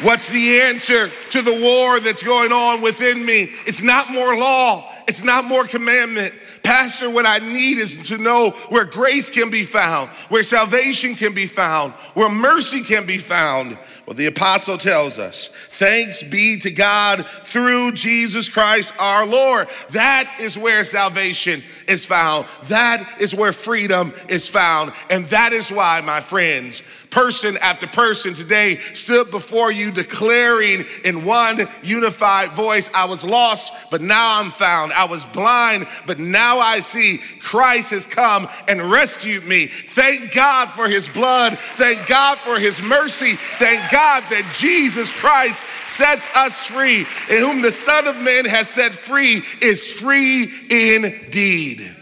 What's 0.00 0.30
the 0.30 0.60
answer 0.62 1.10
to 1.30 1.42
the 1.42 1.60
war 1.62 2.00
that's 2.00 2.22
going 2.22 2.52
on 2.52 2.80
within 2.80 3.24
me? 3.24 3.52
It's 3.66 3.82
not 3.82 4.10
more 4.10 4.36
law, 4.36 4.90
it's 5.06 5.22
not 5.22 5.44
more 5.44 5.66
commandment. 5.66 6.34
Pastor, 6.62 7.10
what 7.10 7.26
I 7.26 7.38
need 7.38 7.78
is 7.78 8.08
to 8.08 8.18
know 8.18 8.50
where 8.68 8.84
grace 8.84 9.30
can 9.30 9.50
be 9.50 9.64
found, 9.64 10.10
where 10.28 10.44
salvation 10.44 11.16
can 11.16 11.34
be 11.34 11.46
found, 11.46 11.92
where 12.14 12.28
mercy 12.28 12.84
can 12.84 13.04
be 13.04 13.18
found. 13.18 13.76
Well, 14.06 14.14
the 14.14 14.26
apostle 14.26 14.78
tells 14.78 15.18
us, 15.18 15.48
thanks 15.70 16.22
be 16.22 16.58
to 16.60 16.70
God 16.70 17.26
through 17.44 17.92
Jesus 17.92 18.48
Christ 18.48 18.92
our 18.98 19.26
Lord. 19.26 19.68
That 19.90 20.38
is 20.40 20.58
where 20.58 20.84
salvation 20.84 21.62
is 21.88 22.04
found. 22.04 22.46
That 22.64 23.20
is 23.20 23.34
where 23.34 23.52
freedom 23.52 24.12
is 24.28 24.48
found. 24.48 24.92
And 25.10 25.26
that 25.28 25.52
is 25.52 25.70
why, 25.70 26.00
my 26.00 26.20
friends, 26.20 26.82
person 27.12 27.56
after 27.58 27.86
person 27.86 28.34
today 28.34 28.80
stood 28.94 29.30
before 29.30 29.70
you 29.70 29.92
declaring 29.92 30.84
in 31.04 31.24
one 31.24 31.68
unified 31.82 32.52
voice, 32.52 32.90
I 32.92 33.04
was 33.04 33.22
lost, 33.22 33.72
but 33.90 34.00
now 34.00 34.40
I'm 34.40 34.50
found. 34.50 34.92
I 34.92 35.04
was 35.04 35.24
blind, 35.26 35.86
but 36.06 36.18
now 36.18 36.58
I 36.58 36.80
see. 36.80 37.18
Christ 37.40 37.90
has 37.90 38.06
come 38.06 38.48
and 38.66 38.90
rescued 38.90 39.44
me. 39.44 39.68
Thank 39.68 40.32
God 40.34 40.70
for 40.70 40.88
his 40.88 41.06
blood. 41.06 41.58
Thank 41.76 42.08
God 42.08 42.38
for 42.38 42.58
his 42.58 42.82
mercy. 42.82 43.34
Thank 43.36 43.92
God 43.92 44.24
that 44.30 44.50
Jesus 44.56 45.12
Christ 45.12 45.62
sets 45.84 46.26
us 46.34 46.66
free. 46.66 47.06
And 47.30 47.38
whom 47.38 47.62
the 47.62 47.72
Son 47.72 48.06
of 48.06 48.16
Man 48.16 48.46
has 48.46 48.68
set 48.68 48.92
free 48.92 49.42
is 49.60 49.92
free 49.92 50.50
indeed. 50.70 51.94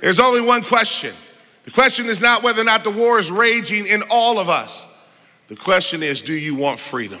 There's 0.00 0.20
only 0.20 0.40
one 0.40 0.62
question 0.62 1.14
question 1.76 2.06
is 2.06 2.22
not 2.22 2.42
whether 2.42 2.62
or 2.62 2.64
not 2.64 2.84
the 2.84 2.90
war 2.90 3.18
is 3.18 3.30
raging 3.30 3.86
in 3.86 4.02
all 4.10 4.38
of 4.38 4.48
us. 4.48 4.86
The 5.48 5.56
question 5.56 6.02
is, 6.02 6.22
do 6.22 6.32
you 6.32 6.54
want 6.54 6.78
freedom? 6.78 7.20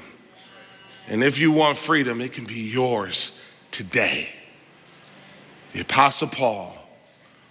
And 1.08 1.22
if 1.22 1.38
you 1.38 1.52
want 1.52 1.76
freedom, 1.76 2.22
it 2.22 2.32
can 2.32 2.46
be 2.46 2.60
yours 2.60 3.38
today. 3.70 4.30
The 5.74 5.82
Apostle 5.82 6.28
Paul 6.28 6.74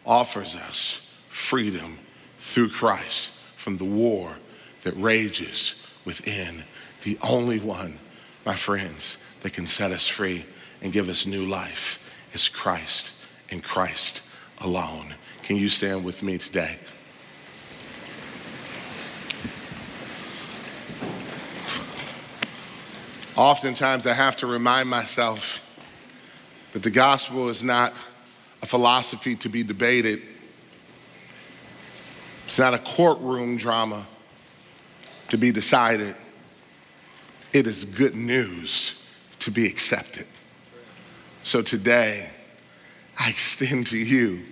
offers 0.03 0.55
us 0.55 1.07
freedom 1.29 1.99
through 2.39 2.69
Christ 2.69 3.33
from 3.55 3.77
the 3.77 3.85
war 3.85 4.37
that 4.81 4.93
rages 4.93 5.75
within. 6.05 6.63
The 7.03 7.19
only 7.21 7.59
one, 7.59 7.99
my 8.47 8.55
friends, 8.55 9.19
that 9.43 9.53
can 9.53 9.67
set 9.67 9.91
us 9.91 10.07
free 10.07 10.43
and 10.81 10.91
give 10.91 11.07
us 11.07 11.27
new 11.27 11.45
life 11.45 12.11
is 12.33 12.49
Christ 12.49 13.11
and 13.51 13.63
Christ 13.63 14.23
alone. 14.57 15.13
Can 15.43 15.57
you 15.57 15.67
stand 15.67 16.03
with 16.03 16.23
me 16.23 16.39
today? 16.39 16.79
Oftentimes, 23.35 24.07
I 24.07 24.13
have 24.13 24.37
to 24.37 24.47
remind 24.47 24.89
myself 24.89 25.59
that 26.71 26.83
the 26.83 26.89
gospel 26.89 27.49
is 27.49 27.63
not 27.63 27.93
a 28.61 28.65
philosophy 28.65 29.35
to 29.37 29.49
be 29.49 29.61
debated, 29.61 30.21
it's 32.45 32.59
not 32.59 32.73
a 32.73 32.79
courtroom 32.79 33.57
drama 33.57 34.05
to 35.29 35.37
be 35.37 35.51
decided. 35.51 36.15
It 37.51 37.67
is 37.67 37.85
good 37.85 38.15
news 38.15 39.03
to 39.39 39.51
be 39.51 39.65
accepted. 39.65 40.27
So 41.43 41.61
today, 41.61 42.29
I 43.17 43.29
extend 43.29 43.87
to 43.87 43.97
you 43.97 44.43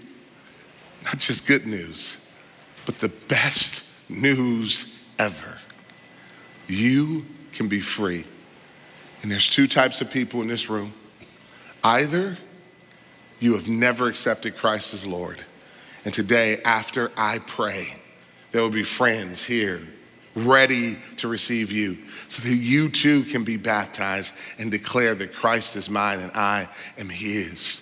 not 1.03 1.19
just 1.19 1.45
good 1.45 1.67
news, 1.67 2.17
but 2.85 2.99
the 2.99 3.09
best 3.09 3.83
news 4.09 4.87
ever. 5.19 5.59
You 6.67 7.25
can 7.53 7.67
be 7.67 7.81
free. 7.81 8.25
And 9.23 9.31
there's 9.31 9.49
two 9.49 9.67
types 9.67 10.01
of 10.01 10.11
people 10.11 10.41
in 10.41 10.47
this 10.47 10.69
room. 10.69 10.93
Either 11.83 12.37
you 13.39 13.53
have 13.53 13.67
never 13.67 14.07
accepted 14.07 14.55
Christ 14.55 14.93
as 14.93 15.07
Lord, 15.07 15.43
and 16.05 16.13
today, 16.13 16.61
after 16.63 17.11
I 17.17 17.39
pray, 17.39 17.95
there 18.51 18.61
will 18.61 18.69
be 18.69 18.83
friends 18.83 19.43
here 19.43 19.81
ready 20.35 20.97
to 21.17 21.27
receive 21.27 21.71
you 21.71 21.97
so 22.27 22.47
that 22.47 22.55
you 22.55 22.89
too 22.89 23.23
can 23.23 23.43
be 23.43 23.55
baptized 23.55 24.33
and 24.57 24.69
declare 24.69 25.15
that 25.15 25.33
Christ 25.33 25.75
is 25.75 25.89
mine 25.89 26.19
and 26.19 26.31
I 26.33 26.67
am 26.97 27.09
his. 27.09 27.81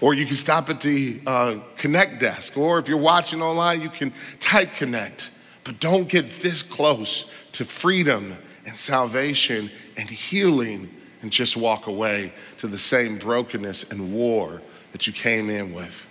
Or 0.00 0.14
you 0.14 0.24
can 0.24 0.36
stop 0.36 0.70
at 0.70 0.80
the 0.80 1.20
uh, 1.26 1.58
Connect 1.76 2.20
desk, 2.20 2.56
or 2.56 2.78
if 2.78 2.88
you're 2.88 2.96
watching 2.96 3.42
online, 3.42 3.82
you 3.82 3.90
can 3.90 4.12
type 4.40 4.74
Connect. 4.76 5.30
But 5.64 5.78
don't 5.78 6.08
get 6.08 6.28
this 6.40 6.62
close 6.62 7.30
to 7.52 7.64
freedom 7.64 8.36
and 8.66 8.76
salvation 8.76 9.70
and 10.02 10.10
healing 10.10 10.92
and 11.22 11.30
just 11.30 11.56
walk 11.56 11.86
away 11.86 12.32
to 12.56 12.66
the 12.66 12.78
same 12.78 13.18
brokenness 13.18 13.84
and 13.84 14.12
war 14.12 14.60
that 14.90 15.06
you 15.06 15.12
came 15.12 15.48
in 15.48 15.72
with. 15.72 16.06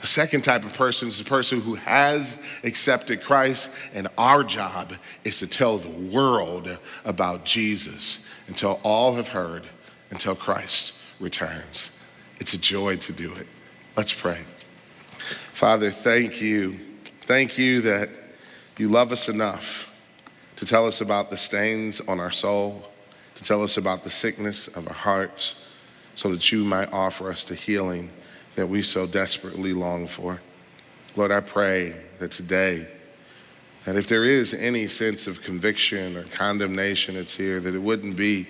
The 0.00 0.06
second 0.06 0.42
type 0.42 0.64
of 0.64 0.72
person 0.72 1.08
is 1.08 1.18
the 1.18 1.24
person 1.24 1.60
who 1.60 1.74
has 1.74 2.38
accepted 2.62 3.20
Christ, 3.20 3.70
and 3.92 4.06
our 4.16 4.44
job 4.44 4.94
is 5.24 5.40
to 5.40 5.48
tell 5.48 5.78
the 5.78 5.90
world 5.90 6.78
about 7.04 7.44
Jesus 7.44 8.20
until 8.46 8.80
all 8.84 9.14
have 9.14 9.30
heard, 9.30 9.66
until 10.10 10.36
Christ 10.36 10.94
returns. 11.18 11.90
It's 12.38 12.54
a 12.54 12.58
joy 12.58 12.98
to 12.98 13.12
do 13.12 13.34
it. 13.34 13.48
Let's 13.96 14.14
pray. 14.14 14.38
Father, 15.54 15.90
thank 15.90 16.40
you. 16.40 16.78
Thank 17.26 17.58
you 17.58 17.80
that 17.82 18.10
you 18.78 18.88
love 18.88 19.10
us 19.10 19.28
enough 19.28 19.88
to 20.54 20.66
tell 20.66 20.86
us 20.86 21.00
about 21.00 21.30
the 21.30 21.36
stains 21.36 22.00
on 22.00 22.20
our 22.20 22.30
soul, 22.30 22.88
tell 23.44 23.62
us 23.62 23.76
about 23.76 24.04
the 24.04 24.10
sickness 24.10 24.68
of 24.68 24.86
our 24.88 24.94
hearts, 24.94 25.54
so 26.14 26.30
that 26.30 26.52
you 26.52 26.64
might 26.64 26.92
offer 26.92 27.30
us 27.30 27.44
the 27.44 27.54
healing 27.54 28.10
that 28.54 28.68
we 28.68 28.82
so 28.82 29.06
desperately 29.06 29.72
long 29.72 30.06
for. 30.06 30.40
Lord, 31.16 31.32
I 31.32 31.40
pray 31.40 31.94
that 32.18 32.30
today, 32.30 32.86
that 33.84 33.96
if 33.96 34.06
there 34.06 34.24
is 34.24 34.54
any 34.54 34.86
sense 34.86 35.26
of 35.26 35.42
conviction 35.42 36.16
or 36.16 36.24
condemnation 36.24 37.14
that's 37.14 37.36
here, 37.36 37.60
that 37.60 37.74
it 37.74 37.78
wouldn't 37.78 38.16
be 38.16 38.46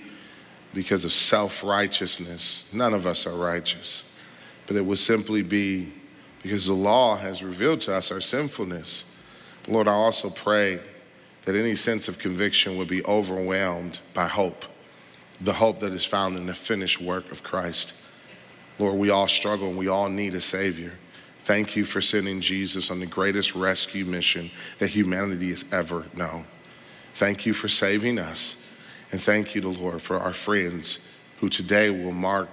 because 0.74 1.05
of 1.05 1.12
self 1.12 1.62
righteousness. 1.62 2.64
None 2.72 2.94
of 2.94 3.07
us 3.07 3.26
are 3.26 3.35
righteous, 3.35 4.05
but 4.66 4.76
it 4.76 4.85
would 4.85 4.98
simply 4.98 5.42
be 5.42 5.92
because 6.42 6.66
the 6.66 6.72
law 6.72 7.16
has 7.16 7.42
revealed 7.42 7.81
to 7.83 7.94
us 7.94 8.11
our 8.11 8.20
sinfulness. 8.20 9.05
Lord, 9.68 9.87
I 9.87 9.92
also 9.92 10.28
pray 10.28 10.81
that 11.44 11.55
any 11.55 11.74
sense 11.74 12.09
of 12.09 12.18
conviction 12.18 12.76
would 12.76 12.88
be 12.88 13.05
overwhelmed 13.05 14.00
by 14.14 14.26
hope, 14.28 14.64
the 15.42 15.52
hope 15.52 15.81
that 15.81 15.92
is 15.92 16.05
found 16.05 16.37
in 16.37 16.46
the 16.46 16.55
finished 16.55 17.00
work 17.00 17.31
of 17.33 17.42
Christ. 17.42 17.94
Lord, 18.78 18.96
we 18.96 19.11
all 19.11 19.28
struggle 19.28 19.68
and 19.68 19.78
we 19.78 19.88
all 19.88 20.09
need 20.09 20.35
a 20.35 20.40
Savior. 20.40 20.92
Thank 21.40 21.74
you 21.74 21.85
for 21.85 22.00
sending 22.00 22.40
Jesus 22.40 22.90
on 22.90 23.00
the 23.00 23.07
greatest 23.07 23.55
rescue 23.55 24.05
mission 24.05 24.50
that 24.78 24.88
humanity 24.88 25.48
has 25.48 25.64
ever 25.72 26.07
known. 26.14 26.46
Thank 27.14 27.44
you 27.44 27.52
for 27.52 27.68
saving 27.68 28.18
us. 28.18 28.57
And 29.11 29.20
thank 29.20 29.55
you 29.55 29.61
to 29.62 29.68
Lord 29.68 30.00
for 30.00 30.18
our 30.18 30.33
friends 30.33 30.98
who 31.40 31.48
today 31.48 31.90
will 31.90 32.12
mark 32.12 32.48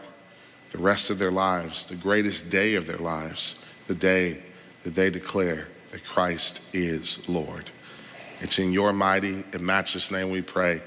the 0.71 0.80
rest 0.80 1.10
of 1.10 1.19
their 1.19 1.32
lives, 1.32 1.86
the 1.86 1.95
greatest 1.95 2.49
day 2.49 2.75
of 2.75 2.86
their 2.86 2.97
lives, 2.97 3.56
the 3.88 3.95
day 3.95 4.41
that 4.84 4.95
they 4.95 5.10
declare 5.10 5.67
that 5.91 6.04
Christ 6.04 6.62
is 6.73 7.28
Lord. 7.30 7.69
It's 8.41 8.60
in 8.60 8.73
your 8.73 8.93
mighty 8.93 9.43
and 9.54 9.62
matchless 9.62 10.12
name 10.12 10.32
we 10.32 10.41
pray. 10.41 10.82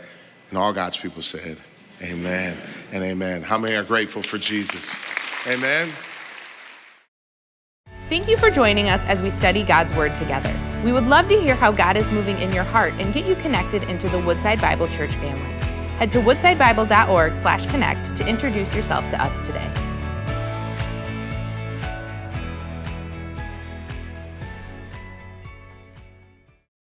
And 0.51 0.59
all 0.59 0.73
God's 0.73 0.97
people 0.97 1.23
said, 1.23 1.61
Amen 2.03 2.59
and 2.93 3.05
amen. 3.05 3.43
How 3.43 3.59
many 3.59 3.75
are 3.75 3.85
grateful 3.85 4.23
for 4.23 4.39
Jesus? 4.39 4.95
Amen. 5.47 5.91
Thank 8.09 8.29
you 8.29 8.37
for 8.37 8.51
joining 8.51 8.89
us 8.89 9.05
as 9.07 9.23
we 9.23 9.31
study 9.31 9.63
God's 9.63 9.95
Word 9.95 10.15
together. 10.15 10.55
We 10.85 10.93
would 10.93 11.07
love 11.07 11.29
to 11.29 11.41
hear 11.41 11.55
how 11.55 11.73
God 11.73 11.97
is 11.97 12.11
moving 12.11 12.39
in 12.39 12.53
your 12.53 12.65
heart 12.65 12.93
and 12.99 13.15
get 13.15 13.27
you 13.27 13.37
connected 13.37 13.85
into 13.85 14.09
the 14.09 14.19
Woodside 14.19 14.61
Bible 14.61 14.89
Church 14.89 15.15
family. 15.15 15.41
Head 15.97 16.11
to 16.11 16.19
woodsidebible.org/connect 16.19 18.17
to 18.17 18.27
introduce 18.27 18.75
yourself 18.75 19.09
to 19.11 19.23
us 19.23 19.41
today. 19.41 19.71